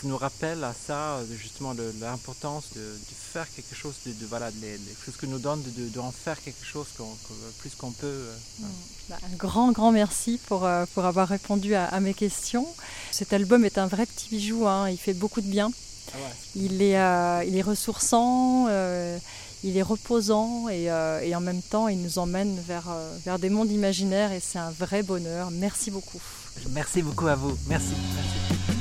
ça 0.00 0.08
nous 0.08 0.16
rappelle 0.16 0.62
à 0.64 0.74
ça 0.74 1.20
justement 1.34 1.74
l'importance 2.00 2.64
de, 2.74 2.82
faire 3.32 3.46
quelque 3.54 3.74
chose, 3.74 3.94
de, 4.06 4.26
voilà, 4.26 4.50
les, 4.62 4.78
choses 5.04 5.16
que 5.16 5.26
nous 5.26 5.38
donne, 5.38 5.62
de, 5.62 5.88
de, 5.88 6.00
en 6.00 6.12
faire 6.12 6.40
quelque 6.42 6.64
chose 6.64 6.86
plus 7.58 7.74
qu'on 7.74 7.92
peut. 7.92 8.06
Euh, 8.06 8.34
mm. 8.60 8.64
bah, 9.10 9.16
un 9.32 9.36
grand, 9.36 9.72
grand 9.72 9.92
merci 9.92 10.38
pour, 10.46 10.68
pour 10.94 11.04
avoir 11.04 11.28
répondu 11.28 11.74
à, 11.74 12.00
mes 12.00 12.14
questions. 12.14 12.66
Cet 13.10 13.32
album 13.32 13.64
est 13.64 13.78
un 13.78 13.86
vrai 13.86 14.06
petit 14.06 14.28
bijou, 14.28 14.66
hein. 14.66 14.88
il 14.90 14.98
fait 14.98 15.14
beaucoup 15.14 15.40
de 15.40 15.48
bien. 15.48 15.70
Ah 16.12 16.18
il, 16.54 16.82
est, 16.82 16.96
il 17.48 17.56
est 17.56 17.62
ressourçant 17.62 18.68
il 19.66 19.76
est 19.76 19.82
reposant 19.82 20.66
euh, 20.70 21.20
et, 21.20 21.34
en 21.34 21.40
même 21.40 21.62
temps 21.62 21.88
il 21.88 22.00
nous 22.00 22.18
emmène 22.18 22.58
vers, 22.66 22.88
euh, 22.88 23.16
vers 23.24 23.38
des 23.38 23.50
mondes 23.50 23.70
imaginaires 23.70 24.32
et 24.32 24.40
c'est 24.40 24.58
un 24.58 24.70
vrai 24.70 25.02
bonheur. 25.02 25.50
Merci 25.50 25.90
beaucoup. 25.90 26.20
Merci 26.70 27.02
beaucoup 27.02 27.26
à 27.26 27.34
vous. 27.34 27.56
Merci. 27.66 27.92
Merci. 28.14 28.75